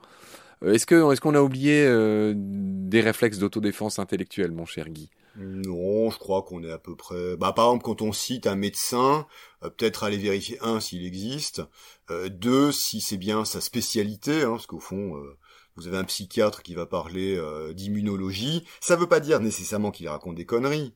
Euh, 0.66 0.74
est-ce 0.74 0.86
qu'on 1.22 1.34
est 1.34 1.38
a 1.38 1.44
oublié 1.44 1.86
euh, 1.86 2.34
des 2.36 3.02
réflexes 3.02 3.38
d'autodéfense 3.38 4.00
intellectuelle, 4.00 4.52
mon 4.52 4.66
cher 4.66 4.90
Guy? 4.90 5.10
Non, 5.38 6.10
je 6.10 6.18
crois 6.18 6.44
qu'on 6.44 6.64
est 6.64 6.72
à 6.72 6.78
peu 6.78 6.96
près... 6.96 7.36
Bah, 7.38 7.54
par 7.54 7.66
exemple, 7.66 7.84
quand 7.84 8.02
on 8.02 8.14
cite 8.14 8.48
un 8.48 8.56
médecin, 8.56 9.28
euh, 9.64 9.70
peut-être 9.70 10.04
aller 10.04 10.18
vérifier, 10.18 10.58
un, 10.62 10.80
s'il 10.80 11.06
existe, 11.06 11.62
deux, 12.30 12.72
si 12.72 13.02
c'est 13.02 13.18
bien 13.18 13.46
sa 13.46 13.62
spécialité, 13.62 14.44
hein, 14.44 14.52
parce 14.52 14.68
qu'au 14.68 14.80
fond... 14.80 15.22
vous 15.76 15.88
avez 15.88 15.98
un 15.98 16.06
psychiatre 16.06 16.64
qui 16.64 16.74
va 16.74 16.86
parler 16.86 17.38
d'immunologie, 17.74 18.64
ça 18.80 18.96
veut 18.96 19.08
pas 19.08 19.20
dire 19.20 19.42
nécessairement 19.42 19.92
qu'il 19.92 20.08
raconte 20.08 20.36
des 20.36 20.46
conneries 20.46 20.94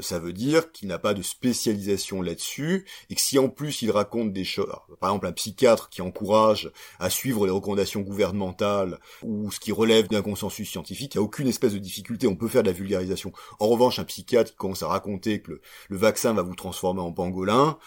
ça 0.00 0.18
veut 0.18 0.32
dire 0.32 0.72
qu'il 0.72 0.88
n'a 0.88 0.98
pas 0.98 1.14
de 1.14 1.22
spécialisation 1.22 2.22
là-dessus, 2.22 2.86
et 3.08 3.14
que 3.14 3.20
si 3.20 3.38
en 3.38 3.48
plus 3.48 3.82
il 3.82 3.90
raconte 3.90 4.32
des 4.32 4.44
choses, 4.44 4.70
par 5.00 5.10
exemple 5.10 5.26
un 5.26 5.32
psychiatre 5.32 5.88
qui 5.88 6.02
encourage 6.02 6.70
à 6.98 7.10
suivre 7.10 7.46
les 7.46 7.52
recommandations 7.52 8.00
gouvernementales, 8.00 8.98
ou 9.22 9.50
ce 9.50 9.60
qui 9.60 9.72
relève 9.72 10.08
d'un 10.08 10.22
consensus 10.22 10.70
scientifique, 10.70 11.14
il 11.14 11.18
n'y 11.18 11.22
a 11.22 11.24
aucune 11.24 11.48
espèce 11.48 11.72
de 11.72 11.78
difficulté, 11.78 12.26
on 12.26 12.36
peut 12.36 12.48
faire 12.48 12.62
de 12.62 12.68
la 12.68 12.72
vulgarisation. 12.72 13.32
En 13.58 13.68
revanche, 13.68 13.98
un 13.98 14.04
psychiatre 14.04 14.52
qui 14.52 14.56
commence 14.56 14.82
à 14.82 14.88
raconter 14.88 15.42
que 15.42 15.60
le, 15.88 15.96
vaccin 15.96 16.32
va 16.32 16.42
vous 16.42 16.54
transformer 16.54 17.00
en 17.00 17.12
pangolin, 17.12 17.78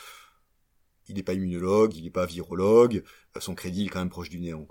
il 1.07 1.15
n'est 1.15 1.23
pas 1.23 1.33
immunologue, 1.33 1.95
il 1.95 2.03
n'est 2.03 2.09
pas 2.09 2.25
virologue, 2.25 3.03
son 3.39 3.55
crédit 3.55 3.85
est 3.85 3.89
quand 3.89 3.99
même 3.99 4.09
proche 4.09 4.29
du 4.29 4.39
néant. 4.39 4.67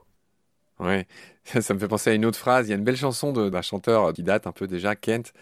Ouais, 0.83 1.07
ça, 1.45 1.75
me 1.75 1.79
fait 1.79 1.89
penser 1.89 2.11
à 2.11 2.15
une 2.15 2.25
autre 2.25 2.39
phrase. 2.39 2.67
Il 2.67 2.71
y 2.71 2.73
a 2.73 2.77
une 2.77 2.85
belle 2.85 2.97
chanson 2.97 3.33
d'un 3.33 3.63
chanteur 3.63 4.13
qui 4.13 4.23
date 4.23 4.47
un 4.47 4.53
peu 4.53 4.67
déjà, 4.67 4.97
Kent, 4.97 5.33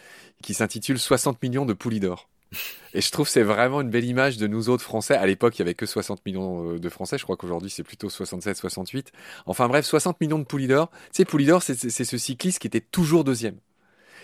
qui 0.42 0.54
s'intitule 0.54 0.98
60 0.98 1.42
millions 1.42 1.66
de 1.66 1.72
poulies 1.72 2.00
d'or. 2.00 2.28
Et 2.94 3.00
je 3.00 3.10
trouve 3.10 3.28
c'est 3.28 3.42
vraiment 3.42 3.80
une 3.80 3.90
belle 3.90 4.04
image 4.04 4.36
de 4.36 4.46
nous 4.46 4.68
autres 4.68 4.82
Français. 4.82 5.14
À 5.14 5.26
l'époque, 5.26 5.56
il 5.56 5.60
y 5.60 5.62
avait 5.62 5.74
que 5.74 5.86
60 5.86 6.26
millions 6.26 6.74
euh, 6.74 6.78
de 6.78 6.88
Français. 6.88 7.16
Je 7.16 7.24
crois 7.24 7.36
qu'aujourd'hui, 7.36 7.70
c'est 7.70 7.82
plutôt 7.84 8.10
67, 8.10 8.56
68. 8.56 9.12
Enfin 9.46 9.68
bref, 9.68 9.86
60 9.86 10.20
millions 10.20 10.38
de 10.38 10.44
poulies 10.44 10.68
d'or. 10.68 10.90
Tu 10.90 11.08
sais, 11.12 11.24
poulies 11.24 11.46
d'or, 11.46 11.62
c'est 11.62 11.74
ce 11.74 12.18
cycliste 12.18 12.58
qui 12.58 12.66
était 12.66 12.80
toujours 12.80 13.24
deuxième. 13.24 13.56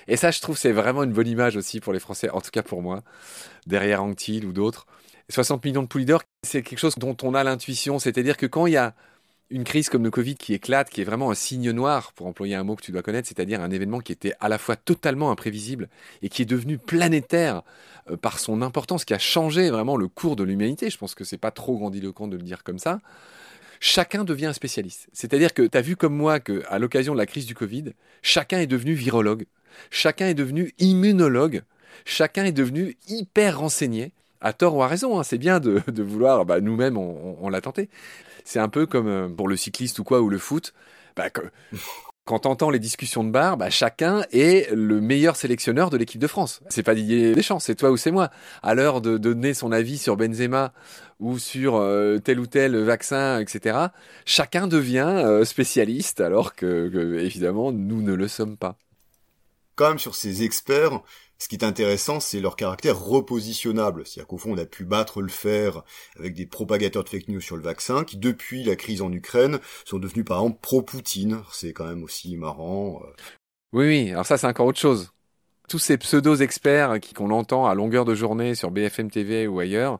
Et 0.08 0.16
ça, 0.16 0.30
je 0.30 0.40
trouve, 0.40 0.56
c'est 0.56 0.72
vraiment 0.72 1.02
une 1.02 1.12
bonne 1.12 1.26
image 1.26 1.56
aussi 1.56 1.80
pour 1.80 1.92
les 1.92 1.98
Français, 1.98 2.30
en 2.30 2.40
tout 2.40 2.50
cas 2.50 2.62
pour 2.62 2.80
moi, 2.80 3.02
derrière 3.66 4.02
Anctil 4.02 4.44
ou 4.44 4.52
d'autres. 4.52 4.86
60 5.30 5.64
millions 5.64 5.82
de 5.82 5.88
poulies 5.88 6.04
d'or, 6.04 6.22
c'est 6.44 6.62
quelque 6.62 6.78
chose 6.78 6.94
dont 6.96 7.16
on 7.22 7.34
a 7.34 7.42
l'intuition. 7.42 7.98
C'est-à-dire 7.98 8.36
que 8.36 8.46
quand 8.46 8.66
il 8.66 8.74
y 8.74 8.76
a 8.76 8.94
une 9.50 9.64
crise 9.64 9.88
comme 9.88 10.02
le 10.02 10.10
Covid 10.10 10.34
qui 10.34 10.54
éclate, 10.54 10.90
qui 10.90 11.00
est 11.00 11.04
vraiment 11.04 11.30
un 11.30 11.34
signe 11.34 11.70
noir, 11.70 12.12
pour 12.12 12.26
employer 12.26 12.56
un 12.56 12.64
mot 12.64 12.74
que 12.74 12.82
tu 12.82 12.92
dois 12.92 13.02
connaître, 13.02 13.28
c'est-à-dire 13.28 13.60
un 13.60 13.70
événement 13.70 14.00
qui 14.00 14.12
était 14.12 14.34
à 14.40 14.48
la 14.48 14.58
fois 14.58 14.76
totalement 14.76 15.30
imprévisible 15.30 15.88
et 16.22 16.28
qui 16.28 16.42
est 16.42 16.46
devenu 16.46 16.78
planétaire 16.78 17.62
euh, 18.10 18.16
par 18.16 18.38
son 18.38 18.60
importance, 18.62 19.04
qui 19.04 19.14
a 19.14 19.18
changé 19.18 19.70
vraiment 19.70 19.96
le 19.96 20.08
cours 20.08 20.36
de 20.36 20.42
l'humanité. 20.42 20.90
Je 20.90 20.98
pense 20.98 21.14
que 21.14 21.24
c'est 21.24 21.38
pas 21.38 21.52
trop 21.52 21.76
grandiloquent 21.76 22.26
de 22.26 22.36
le 22.36 22.42
dire 22.42 22.64
comme 22.64 22.78
ça. 22.78 23.00
Chacun 23.78 24.24
devient 24.24 24.46
un 24.46 24.52
spécialiste. 24.52 25.08
C'est-à-dire 25.12 25.54
que 25.54 25.62
tu 25.62 25.78
as 25.78 25.82
vu 25.82 25.96
comme 25.96 26.16
moi 26.16 26.40
qu'à 26.40 26.78
l'occasion 26.78 27.12
de 27.12 27.18
la 27.18 27.26
crise 27.26 27.46
du 27.46 27.54
Covid, 27.54 27.92
chacun 28.22 28.58
est 28.58 28.66
devenu 28.66 28.94
virologue, 28.94 29.44
chacun 29.90 30.26
est 30.26 30.34
devenu 30.34 30.72
immunologue, 30.78 31.62
chacun 32.04 32.46
est 32.46 32.52
devenu 32.52 32.96
hyper 33.06 33.58
renseigné 33.58 34.12
à 34.40 34.52
tort 34.52 34.76
ou 34.76 34.82
à 34.82 34.88
raison. 34.88 35.18
Hein. 35.18 35.22
C'est 35.22 35.38
bien 35.38 35.60
de, 35.60 35.82
vouloir, 36.02 36.44
bah, 36.44 36.60
nous-mêmes, 36.60 36.96
on, 36.96 37.48
l'a 37.48 37.60
tenté. 37.60 37.88
C'est 38.44 38.60
un 38.60 38.68
peu 38.68 38.86
comme 38.86 39.08
euh, 39.08 39.28
pour 39.28 39.48
le 39.48 39.56
cycliste 39.56 39.98
ou 39.98 40.04
quoi, 40.04 40.20
ou 40.20 40.28
le 40.28 40.38
foot. 40.38 40.72
Bah, 41.16 41.30
quand 42.26 42.40
t'entends 42.40 42.70
les 42.70 42.80
discussions 42.80 43.22
de 43.22 43.30
bar, 43.30 43.56
bah, 43.56 43.70
chacun 43.70 44.24
est 44.32 44.70
le 44.72 45.00
meilleur 45.00 45.36
sélectionneur 45.36 45.90
de 45.90 45.96
l'équipe 45.96 46.20
de 46.20 46.26
France. 46.26 46.60
C'est 46.68 46.82
pas 46.82 46.94
Didier 46.94 47.34
Deschamps, 47.34 47.60
c'est 47.60 47.76
toi 47.76 47.90
ou 47.92 47.96
c'est 47.96 48.10
moi. 48.10 48.30
À 48.62 48.74
l'heure 48.74 49.00
de 49.00 49.16
donner 49.16 49.54
son 49.54 49.70
avis 49.70 49.96
sur 49.96 50.16
Benzema 50.16 50.72
ou 51.20 51.38
sur 51.38 51.76
euh, 51.76 52.18
tel 52.18 52.40
ou 52.40 52.46
tel 52.46 52.76
vaccin, 52.76 53.38
etc., 53.38 53.78
chacun 54.24 54.66
devient 54.66 55.06
euh, 55.06 55.44
spécialiste 55.44 56.20
alors 56.20 56.54
que, 56.54 57.18
évidemment, 57.20 57.70
nous 57.70 58.02
ne 58.02 58.12
le 58.12 58.26
sommes 58.26 58.56
pas. 58.56 58.76
Même, 59.78 59.98
sur 59.98 60.14
ces 60.14 60.42
experts, 60.42 61.00
ce 61.38 61.48
qui 61.48 61.56
est 61.56 61.64
intéressant, 61.64 62.20
c'est 62.20 62.40
leur 62.40 62.56
caractère 62.56 62.98
repositionnable. 62.98 64.06
C'est-à-dire 64.06 64.26
qu'au 64.26 64.38
fond, 64.38 64.52
on 64.54 64.58
a 64.58 64.64
pu 64.64 64.84
battre 64.84 65.20
le 65.20 65.28
fer 65.28 65.82
avec 66.18 66.34
des 66.34 66.46
propagateurs 66.46 67.04
de 67.04 67.08
fake 67.08 67.28
news 67.28 67.40
sur 67.40 67.56
le 67.56 67.62
vaccin, 67.62 68.04
qui 68.04 68.16
depuis 68.16 68.64
la 68.64 68.76
crise 68.76 69.02
en 69.02 69.12
Ukraine 69.12 69.58
sont 69.84 69.98
devenus 69.98 70.24
par 70.24 70.38
exemple 70.38 70.60
pro-Poutine. 70.62 71.42
C'est 71.52 71.72
quand 71.72 71.86
même 71.86 72.02
aussi 72.02 72.36
marrant. 72.36 73.02
Euh. 73.02 73.12
Oui, 73.72 73.86
oui. 73.86 74.10
Alors 74.12 74.24
ça, 74.24 74.38
c'est 74.38 74.46
encore 74.46 74.66
autre 74.66 74.78
chose. 74.78 75.12
tous 75.68 75.78
ces 75.78 75.98
pseudo-experts 75.98 77.00
qui 77.00 77.12
qu'on 77.12 77.28
l'entend 77.28 77.66
à 77.66 77.74
longueur 77.74 78.04
de 78.04 78.14
journée 78.14 78.54
sur 78.54 78.70
BFM 78.70 79.10
TV 79.10 79.46
ou 79.48 79.58
ailleurs, 79.58 79.98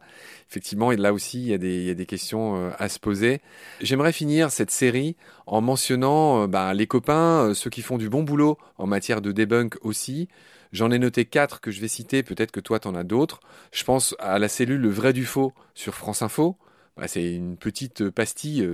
effectivement, 0.49 0.91
là 0.93 1.13
aussi, 1.13 1.41
il 1.43 1.49
y 1.49 1.55
a 1.55 1.59
des, 1.59 1.87
il 1.89 1.95
des 1.95 2.07
questions 2.07 2.57
euh, 2.57 2.71
à 2.79 2.89
se 2.89 2.99
poser. 3.01 3.41
J'aimerais 3.81 4.13
finir 4.13 4.51
cette 4.53 4.71
série 4.71 5.17
en 5.47 5.61
mentionnant 5.61 6.45
euh, 6.45 6.47
bah, 6.47 6.73
les 6.73 6.87
copains, 6.87 7.53
ceux 7.55 7.71
qui 7.71 7.83
font 7.83 7.99
du 7.99 8.09
bon 8.09 8.23
boulot 8.23 8.59
en 8.79 8.87
matière 8.87 9.21
de 9.21 9.33
debunk 9.33 9.77
aussi. 9.83 10.29
J'en 10.77 10.91
ai 10.91 10.99
noté 10.99 11.25
quatre 11.25 11.63
que 11.63 11.71
je 11.71 11.81
vais 11.81 11.89
citer, 11.89 12.23
peut-être 12.23 12.53
que 12.53 12.61
toi, 12.61 12.79
tu 12.79 12.87
en 12.87 12.95
as 12.95 13.03
d'autres. 13.03 13.41
Je 13.73 13.83
pense 13.83 14.15
à 14.19 14.39
la 14.39 14.47
cellule 14.47 14.79
Le 14.79 14.91
vrai 14.91 15.15
du 15.15 15.25
faux 15.25 15.55
sur 15.75 15.95
France 15.95 16.21
Info. 16.21 16.59
Bah, 16.99 17.09
c'est 17.09 17.33
une 17.33 17.57
petite 17.57 18.11
pastille 18.11 18.69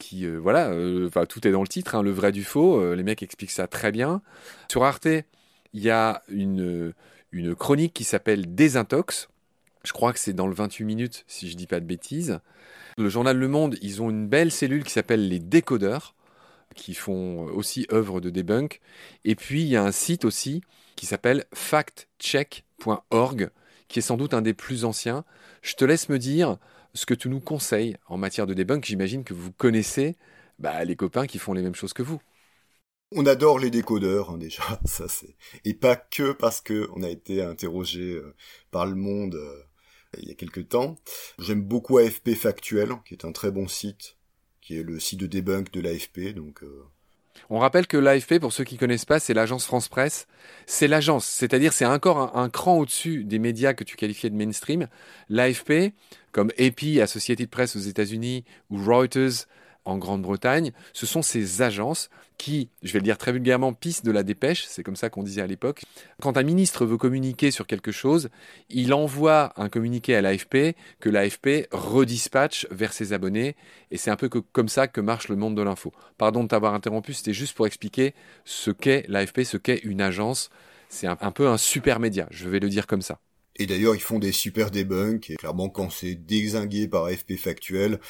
qui, 0.00 0.26
voilà, 0.26 0.72
tout 1.28 1.46
est 1.46 1.52
dans 1.52 1.62
le 1.62 1.68
titre, 1.68 1.94
hein, 1.94 2.02
Le 2.02 2.10
vrai 2.10 2.32
du 2.32 2.42
faux. 2.42 2.92
les 2.92 3.04
mecs 3.04 3.22
expliquent 3.22 3.52
ça 3.52 3.68
très 3.68 3.92
bien. 3.92 4.20
Sur 4.68 4.82
Arte, 4.82 5.06
il 5.06 5.80
y 5.80 5.90
a 5.90 6.24
une, 6.28 6.92
chronique 7.56 7.94
qui 7.94 8.02
s'appelle 8.02 8.52
Désintox. 8.56 9.28
Je 9.84 9.92
crois 9.92 10.12
que 10.12 10.18
c'est 10.18 10.32
dans 10.32 10.48
le 10.48 10.54
28 10.54 10.84
minutes, 10.84 11.24
si 11.28 11.48
je 11.48 11.56
dis 11.56 11.68
pas 11.68 11.78
de 11.78 11.86
bêtises. 11.86 12.40
Le 12.98 13.08
journal 13.08 13.38
Le 13.38 13.46
Monde, 13.46 13.76
ils 13.80 14.02
ont 14.02 14.10
une 14.10 14.26
belle 14.26 14.50
cellule 14.50 14.82
qui 14.82 14.90
s'appelle 14.90 15.28
les 15.28 15.38
décodeurs, 15.38 16.16
qui 16.74 16.94
font 16.94 17.44
aussi 17.44 17.86
œuvre 17.92 18.20
de 18.20 18.30
debunk. 18.30 18.80
Et 19.24 19.36
puis, 19.36 19.62
il 19.62 19.68
y 19.68 19.76
a 19.76 19.84
un 19.84 19.92
site 19.92 20.24
aussi 20.24 20.62
qui 20.96 21.06
s'appelle 21.06 21.44
factcheck.org, 21.54 23.50
qui 23.88 23.98
est 23.98 24.02
sans 24.02 24.16
doute 24.16 24.34
un 24.34 24.42
des 24.42 24.54
plus 24.54 24.84
anciens. 24.84 25.24
Je 25.62 25.74
te 25.74 25.84
laisse 25.84 26.08
me 26.08 26.18
dire 26.18 26.58
ce 26.94 27.06
que 27.06 27.14
tu 27.14 27.28
nous 27.28 27.40
conseilles 27.40 27.96
en 28.06 28.16
matière 28.18 28.46
de 28.46 28.54
debunk. 28.54 28.84
J'imagine 28.84 29.24
que 29.24 29.34
vous 29.34 29.52
connaissez 29.52 30.16
bah, 30.58 30.84
les 30.84 30.96
copains 30.96 31.26
qui 31.26 31.38
font 31.38 31.52
les 31.52 31.62
mêmes 31.62 31.74
choses 31.74 31.92
que 31.92 32.02
vous. 32.02 32.20
On 33.14 33.26
adore 33.26 33.58
les 33.58 33.70
décodeurs 33.70 34.30
hein, 34.30 34.38
déjà, 34.38 34.62
ça 34.86 35.06
c'est 35.06 35.36
et 35.66 35.74
pas 35.74 35.96
que 35.96 36.32
parce 36.32 36.62
que 36.62 36.88
on 36.94 37.02
a 37.02 37.10
été 37.10 37.42
interrogé 37.42 38.14
euh, 38.14 38.34
par 38.70 38.86
le 38.86 38.94
monde 38.94 39.34
euh, 39.34 39.62
il 40.18 40.28
y 40.28 40.30
a 40.30 40.34
quelques 40.34 40.68
temps. 40.68 40.96
J'aime 41.38 41.62
beaucoup 41.62 41.98
AFP 41.98 42.34
Factuel, 42.34 42.90
qui 43.06 43.14
est 43.14 43.24
un 43.24 43.32
très 43.32 43.50
bon 43.50 43.68
site, 43.68 44.16
qui 44.60 44.78
est 44.78 44.82
le 44.82 45.00
site 45.00 45.20
de 45.20 45.26
debunk 45.26 45.70
de 45.72 45.80
l'AFP, 45.80 46.34
donc. 46.34 46.62
Euh, 46.62 46.84
on 47.50 47.58
rappelle 47.58 47.86
que 47.86 47.96
l'AFP, 47.96 48.38
pour 48.38 48.52
ceux 48.52 48.64
qui 48.64 48.76
connaissent 48.76 49.04
pas, 49.04 49.20
c'est 49.20 49.34
l'agence 49.34 49.64
France 49.64 49.88
Presse. 49.88 50.26
C'est 50.66 50.88
l'agence, 50.88 51.26
c'est-à-dire 51.26 51.72
c'est 51.72 51.86
encore 51.86 52.36
un, 52.36 52.48
cran 52.48 52.78
au-dessus 52.78 53.24
des 53.24 53.38
médias 53.38 53.74
que 53.74 53.84
tu 53.84 53.96
qualifiais 53.96 54.30
de 54.30 54.36
mainstream. 54.36 54.88
L'AFP, 55.28 55.92
comme 56.32 56.50
AP, 56.58 57.00
Associated 57.02 57.48
Press 57.48 57.76
aux 57.76 57.80
États-Unis, 57.80 58.44
ou 58.70 58.82
Reuters 58.82 59.46
en 59.84 59.98
Grande-Bretagne, 59.98 60.72
ce 60.92 61.06
sont 61.06 61.22
ces 61.22 61.62
agences 61.62 62.08
qui, 62.38 62.70
je 62.82 62.92
vais 62.92 62.98
le 62.98 63.04
dire 63.04 63.18
très 63.18 63.32
vulgairement, 63.32 63.72
pissent 63.72 64.02
de 64.02 64.10
la 64.10 64.22
dépêche, 64.22 64.64
c'est 64.66 64.82
comme 64.82 64.96
ça 64.96 65.10
qu'on 65.10 65.22
disait 65.22 65.42
à 65.42 65.46
l'époque. 65.46 65.82
Quand 66.20 66.36
un 66.36 66.42
ministre 66.42 66.84
veut 66.84 66.96
communiquer 66.96 67.50
sur 67.50 67.66
quelque 67.66 67.92
chose, 67.92 68.30
il 68.68 68.92
envoie 68.94 69.52
un 69.56 69.68
communiqué 69.68 70.16
à 70.16 70.22
l'AFP 70.22 70.74
que 70.98 71.08
l'AFP 71.08 71.68
redispatche 71.70 72.66
vers 72.70 72.92
ses 72.92 73.12
abonnés, 73.12 73.54
et 73.90 73.96
c'est 73.96 74.10
un 74.10 74.16
peu 74.16 74.28
comme 74.28 74.68
ça 74.68 74.88
que 74.88 75.00
marche 75.00 75.28
le 75.28 75.36
monde 75.36 75.56
de 75.56 75.62
l'info. 75.62 75.92
Pardon 76.18 76.42
de 76.42 76.48
t'avoir 76.48 76.74
interrompu, 76.74 77.12
c'était 77.12 77.32
juste 77.32 77.54
pour 77.54 77.66
expliquer 77.66 78.14
ce 78.44 78.70
qu'est 78.70 79.04
l'AFP, 79.08 79.42
ce 79.44 79.56
qu'est 79.56 79.78
une 79.84 80.00
agence. 80.00 80.50
C'est 80.88 81.06
un, 81.06 81.16
un 81.20 81.30
peu 81.30 81.48
un 81.48 81.58
super 81.58 82.00
média, 82.00 82.26
je 82.30 82.48
vais 82.48 82.60
le 82.60 82.68
dire 82.68 82.86
comme 82.86 83.02
ça. 83.02 83.20
Et 83.56 83.66
d'ailleurs, 83.66 83.94
ils 83.94 84.00
font 84.00 84.18
des 84.18 84.32
super 84.32 84.70
debunks, 84.70 85.30
et 85.30 85.36
clairement, 85.36 85.68
quand 85.68 85.90
c'est 85.90 86.14
désingué 86.14 86.88
par 86.88 87.04
AFP 87.04 87.36
factuel, 87.36 88.00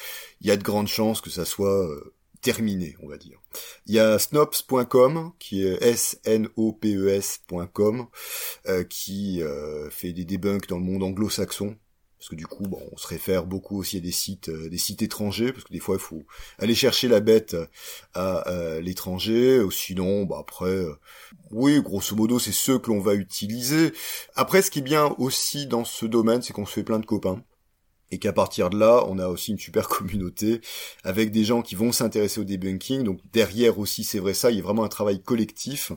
il 0.41 0.47
y 0.47 0.51
a 0.51 0.57
de 0.57 0.63
grandes 0.63 0.87
chances 0.87 1.19
que 1.21 1.29
ça 1.29 1.45
soit 1.45 1.85
euh, 1.89 2.15
terminé, 2.41 2.95
on 3.01 3.07
va 3.07 3.17
dire. 3.17 3.41
Il 3.87 3.95
y 3.95 3.99
a 3.99 4.19
snops.com, 4.19 5.31
qui 5.39 5.65
est 5.65 5.81
S-N-O-P-E-S.com, 5.83 6.47
euh, 8.67 8.83
qui 8.83 9.41
euh, 9.41 9.89
fait 9.89 10.13
des 10.13 10.25
debunks 10.25 10.67
dans 10.67 10.77
le 10.77 10.83
monde 10.83 11.03
anglo-saxon, 11.03 11.75
parce 12.23 12.29
que 12.29 12.35
du 12.37 12.47
coup, 12.47 12.63
bon, 12.63 12.81
on 12.93 12.95
se 12.95 13.05
réfère 13.05 13.45
beaucoup 13.45 13.77
aussi 13.77 13.97
à 13.97 13.99
des 13.99 14.13
sites, 14.13 14.47
euh, 14.47 14.69
des 14.69 14.77
sites 14.77 15.01
étrangers, 15.01 15.51
parce 15.51 15.65
que 15.65 15.73
des 15.73 15.81
fois, 15.81 15.95
il 15.95 16.01
faut 16.01 16.23
aller 16.57 16.73
chercher 16.73 17.09
la 17.09 17.19
bête 17.19 17.53
à 18.13 18.49
euh, 18.49 18.79
l'étranger. 18.79 19.61
Sinon, 19.71 20.23
bah 20.23 20.37
après, 20.39 20.69
euh, 20.69 20.97
oui, 21.51 21.81
grosso 21.81 22.15
modo, 22.15 22.39
c'est 22.39 22.53
ceux 22.53 22.79
que 22.79 22.91
l'on 22.91 23.01
va 23.01 23.15
utiliser. 23.15 23.91
Après, 24.35 24.61
ce 24.61 24.71
qui 24.71 24.79
est 24.79 24.83
bien 24.83 25.13
aussi 25.17 25.67
dans 25.67 25.83
ce 25.83 26.05
domaine, 26.05 26.41
c'est 26.41 26.53
qu'on 26.53 26.65
se 26.65 26.71
fait 26.71 26.83
plein 26.85 26.99
de 26.99 27.05
copains 27.05 27.43
et 28.09 28.19
qu'à 28.19 28.31
partir 28.31 28.69
de 28.69 28.79
là, 28.79 29.03
on 29.09 29.19
a 29.19 29.27
aussi 29.27 29.51
une 29.51 29.59
super 29.59 29.87
communauté 29.89 30.61
avec 31.03 31.29
des 31.29 31.43
gens 31.43 31.61
qui 31.61 31.75
vont 31.75 31.91
s'intéresser 31.91 32.39
au 32.39 32.45
debunking. 32.45 33.03
Donc 33.03 33.19
derrière 33.33 33.79
aussi, 33.79 34.05
c'est 34.05 34.19
vrai 34.19 34.33
ça, 34.33 34.49
il 34.49 34.55
y 34.55 34.59
a 34.61 34.63
vraiment 34.63 34.85
un 34.85 34.89
travail 34.89 35.21
collectif. 35.21 35.91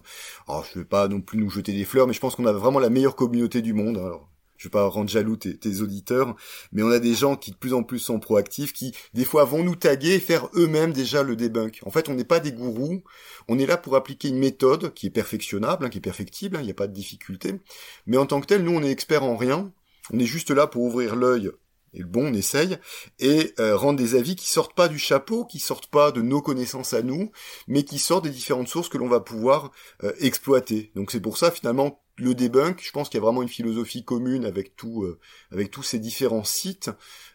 Alors 0.48 0.66
je 0.72 0.80
vais 0.80 0.84
pas 0.84 1.06
non 1.06 1.20
plus 1.20 1.38
nous 1.38 1.50
jeter 1.50 1.72
des 1.72 1.84
fleurs, 1.84 2.08
mais 2.08 2.14
je 2.14 2.20
pense 2.20 2.34
qu'on 2.34 2.46
a 2.46 2.52
vraiment 2.52 2.80
la 2.80 2.90
meilleure 2.90 3.14
communauté 3.14 3.62
du 3.62 3.74
monde. 3.74 3.98
Alors 3.98 4.28
je 4.56 4.68
vais 4.68 4.70
pas 4.70 4.86
rendre 4.86 5.08
jaloux 5.08 5.36
tes, 5.36 5.80
auditeurs, 5.80 6.36
mais 6.72 6.82
on 6.82 6.90
a 6.90 6.98
des 6.98 7.14
gens 7.14 7.36
qui 7.36 7.50
de 7.50 7.56
plus 7.56 7.74
en 7.74 7.82
plus 7.82 7.98
sont 7.98 8.18
proactifs, 8.18 8.72
qui 8.72 8.92
des 9.14 9.24
fois 9.24 9.44
vont 9.44 9.62
nous 9.62 9.76
taguer 9.76 10.14
et 10.14 10.20
faire 10.20 10.48
eux-mêmes 10.54 10.92
déjà 10.92 11.22
le 11.22 11.36
debunk. 11.36 11.80
En 11.84 11.90
fait, 11.90 12.08
on 12.08 12.14
n'est 12.14 12.24
pas 12.24 12.40
des 12.40 12.52
gourous, 12.52 13.02
on 13.48 13.58
est 13.58 13.66
là 13.66 13.76
pour 13.76 13.96
appliquer 13.96 14.28
une 14.28 14.38
méthode 14.38 14.94
qui 14.94 15.06
est 15.06 15.10
perfectionnable, 15.10 15.86
hein, 15.86 15.88
qui 15.88 15.98
est 15.98 16.02
perfectible, 16.02 16.56
hein, 16.56 16.60
il 16.60 16.66
n'y 16.66 16.70
a 16.70 16.74
pas 16.74 16.86
de 16.86 16.92
difficulté, 16.92 17.60
mais 18.06 18.16
en 18.16 18.26
tant 18.26 18.40
que 18.40 18.46
tel, 18.46 18.62
nous 18.62 18.72
on 18.72 18.82
est 18.82 18.90
experts 18.90 19.24
en 19.24 19.36
rien, 19.36 19.72
on 20.12 20.18
est 20.18 20.26
juste 20.26 20.50
là 20.50 20.66
pour 20.66 20.82
ouvrir 20.82 21.16
l'œil 21.16 21.50
et 21.96 22.04
bon, 22.04 22.26
on 22.26 22.34
essaye, 22.34 22.76
et 23.18 23.54
euh, 23.58 23.74
rendre 23.74 23.98
des 23.98 24.14
avis 24.14 24.36
qui 24.36 24.48
sortent 24.48 24.74
pas 24.74 24.88
du 24.88 24.98
chapeau, 24.98 25.46
qui 25.46 25.58
sortent 25.58 25.86
pas 25.86 26.12
de 26.12 26.20
nos 26.20 26.42
connaissances 26.42 26.92
à 26.92 27.02
nous, 27.02 27.30
mais 27.68 27.84
qui 27.84 27.98
sortent 27.98 28.24
des 28.24 28.30
différentes 28.30 28.68
sources 28.68 28.90
que 28.90 28.98
l'on 28.98 29.08
va 29.08 29.20
pouvoir 29.20 29.72
euh, 30.04 30.12
exploiter. 30.20 30.92
Donc 30.94 31.10
c'est 31.10 31.20
pour 31.20 31.38
ça 31.38 31.50
finalement 31.50 32.02
le 32.16 32.34
debunk, 32.34 32.82
je 32.82 32.90
pense 32.90 33.08
qu'il 33.08 33.18
y 33.18 33.22
a 33.22 33.24
vraiment 33.24 33.42
une 33.42 33.48
philosophie 33.48 34.04
commune 34.04 34.44
avec 34.44 34.76
tout, 34.76 35.04
euh, 35.04 35.18
avec 35.52 35.70
tous 35.70 35.82
ces 35.82 35.98
différents 35.98 36.44
sites. 36.44 36.90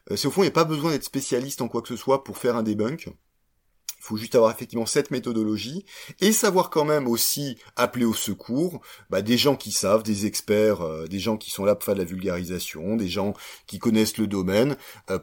Euh, 0.10 0.16
c'est 0.16 0.28
au 0.28 0.32
fond, 0.32 0.42
il 0.42 0.46
n'y 0.46 0.52
a 0.52 0.54
pas 0.54 0.64
besoin 0.64 0.92
d'être 0.92 1.04
spécialiste 1.04 1.62
en 1.62 1.68
quoi 1.68 1.82
que 1.82 1.88
ce 1.88 1.96
soit 1.96 2.24
pour 2.24 2.38
faire 2.38 2.56
un 2.56 2.64
debunk. 2.64 3.08
Il 3.08 4.04
faut 4.04 4.18
juste 4.18 4.34
avoir 4.34 4.52
effectivement 4.52 4.88
cette 4.88 5.12
méthodologie 5.12 5.86
et 6.20 6.32
savoir 6.32 6.72
quand 6.72 6.86
même 6.86 7.08
aussi 7.08 7.60
appeler 7.76 8.06
au 8.06 8.16
secours 8.16 8.82
bah, 9.12 9.22
des 9.22 9.38
gens 9.38 9.56
qui 9.56 9.72
savent, 9.72 10.02
des 10.02 10.26
experts, 10.26 10.82
euh, 10.82 11.06
des 11.06 11.20
gens 11.20 11.38
qui 11.38 11.52
sont 11.52 11.66
là 11.66 11.76
pour 11.76 11.84
faire 11.84 11.94
de 11.94 12.00
la 12.00 12.06
vulgarisation, 12.06 12.96
des 12.96 13.08
gens 13.08 13.36
qui 13.68 13.78
connaissent 13.78 14.18
le 14.18 14.26
domaine 14.26 14.76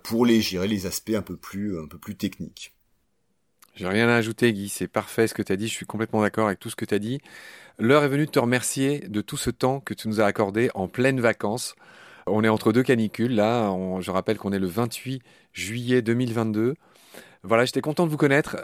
pour 0.05 0.25
les 0.25 0.40
gérer 0.40 0.68
les 0.68 0.87
aspects 0.87 1.14
un 1.16 1.23
peu 1.23 1.37
plus, 1.37 1.81
un 1.81 1.88
peu 1.88 1.99
plus 1.99 2.16
techniques. 2.16 2.78
J'ai 3.79 3.87
rien 3.87 4.09
à 4.09 4.17
ajouter, 4.17 4.53
Guy. 4.53 4.69
C'est 4.69 4.88
parfait 4.88 5.29
ce 5.29 5.35
que 5.35 5.43
tu 5.43 5.53
as 5.53 5.57
dit. 5.57 5.69
Je 5.69 5.73
suis 5.73 5.87
complètement 5.87 6.23
d'accord 6.23 6.49
avec 6.49 6.59
tout 6.59 6.69
ce 6.69 6.75
que 6.75 6.85
tu 6.85 6.97
as 6.97 6.99
dit. 6.99 7.21
L'heure 7.79 8.03
est 8.03 8.09
venue 8.09 8.27
de 8.27 8.31
te 8.33 8.41
remercier 8.41 8.99
de 9.07 9.21
tout 9.21 9.37
ce 9.37 9.51
temps 9.51 9.79
que 9.79 9.95
tu 9.95 10.09
nous 10.09 10.21
as 10.21 10.25
accordé 10.25 10.69
en 10.75 10.88
pleine 10.88 11.21
vacances. 11.21 11.77
On 12.27 12.43
est 12.43 12.49
entre 12.49 12.73
deux 12.73 12.83
canicules, 12.83 13.37
là. 13.37 13.73
je 14.01 14.11
rappelle 14.11 14.37
qu'on 14.37 14.51
est 14.51 14.59
le 14.59 14.67
28 14.67 15.23
juillet 15.53 16.03
2022. 16.03 16.75
Voilà, 17.45 17.64
j'étais 17.67 17.81
content 17.81 18.05
de 18.05 18.11
vous 18.11 18.17
connaître. 18.17 18.57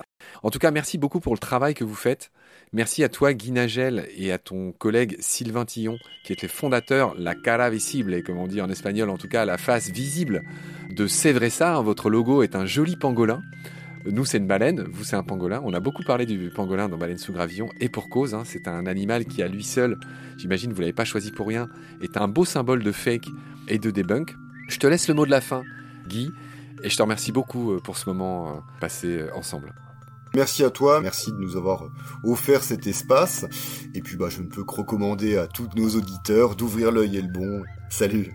En 0.42 0.50
tout 0.50 0.58
cas, 0.58 0.72
merci 0.72 0.98
beaucoup 0.98 1.20
pour 1.20 1.32
le 1.32 1.38
travail 1.38 1.74
que 1.74 1.84
vous 1.84 1.94
faites. 1.94 2.32
Merci 2.72 3.04
à 3.04 3.08
toi, 3.08 3.34
Guy 3.34 3.52
Nagel, 3.52 4.08
et 4.16 4.32
à 4.32 4.38
ton 4.38 4.72
collègue 4.72 5.16
Sylvain 5.20 5.64
Tillon, 5.64 5.96
qui 6.24 6.32
était 6.32 6.48
fondateur, 6.48 7.14
la 7.16 7.36
cara 7.36 7.70
visible, 7.70 8.14
et 8.14 8.24
comme 8.24 8.38
on 8.38 8.48
dit 8.48 8.60
en 8.60 8.68
espagnol, 8.68 9.10
en 9.10 9.16
tout 9.16 9.28
cas, 9.28 9.44
la 9.44 9.58
face 9.58 9.90
visible 9.90 10.42
de 10.90 11.06
C'est 11.06 11.32
vrai 11.32 11.50
ça. 11.50 11.80
Votre 11.82 12.10
logo 12.10 12.42
est 12.42 12.56
un 12.56 12.66
joli 12.66 12.96
pangolin. 12.96 13.42
Nous, 14.06 14.24
c'est 14.26 14.36
une 14.36 14.46
baleine, 14.46 14.86
vous, 14.92 15.02
c'est 15.02 15.16
un 15.16 15.22
pangolin. 15.22 15.62
On 15.64 15.72
a 15.72 15.80
beaucoup 15.80 16.02
parlé 16.02 16.26
du 16.26 16.50
pangolin 16.50 16.90
dans 16.90 16.98
Baleine 16.98 17.16
sous 17.16 17.32
gravillon, 17.32 17.70
et 17.80 17.88
pour 17.88 18.10
cause, 18.10 18.34
hein, 18.34 18.42
c'est 18.44 18.68
un 18.68 18.86
animal 18.86 19.24
qui, 19.24 19.42
à 19.42 19.48
lui 19.48 19.64
seul, 19.64 19.98
j'imagine 20.36 20.72
vous 20.72 20.80
l'avez 20.80 20.92
pas 20.92 21.06
choisi 21.06 21.30
pour 21.30 21.48
rien, 21.48 21.68
est 22.02 22.18
un 22.18 22.28
beau 22.28 22.44
symbole 22.44 22.82
de 22.82 22.92
fake 22.92 23.28
et 23.68 23.78
de 23.78 23.90
debunk. 23.90 24.36
Je 24.68 24.78
te 24.78 24.86
laisse 24.86 25.08
le 25.08 25.14
mot 25.14 25.24
de 25.24 25.30
la 25.30 25.40
fin, 25.40 25.62
Guy, 26.06 26.30
et 26.82 26.90
je 26.90 26.96
te 26.96 27.02
remercie 27.02 27.32
beaucoup 27.32 27.72
euh, 27.72 27.80
pour 27.80 27.96
ce 27.96 28.08
moment 28.10 28.48
euh, 28.48 28.60
passé 28.78 29.18
euh, 29.18 29.34
ensemble. 29.34 29.72
Merci 30.34 30.64
à 30.64 30.70
toi, 30.70 31.00
merci 31.00 31.32
de 31.32 31.38
nous 31.38 31.56
avoir 31.56 31.88
offert 32.24 32.62
cet 32.62 32.86
espace. 32.86 33.46
Et 33.94 34.02
puis 34.02 34.16
bah 34.16 34.28
je 34.28 34.42
ne 34.42 34.48
peux 34.48 34.64
que 34.64 34.74
recommander 34.74 35.36
à 35.36 35.46
tous 35.46 35.68
nos 35.76 35.90
auditeurs 35.90 36.56
d'ouvrir 36.56 36.90
l'œil 36.90 37.16
et 37.16 37.22
le 37.22 37.28
bon. 37.28 37.62
Salut 37.88 38.34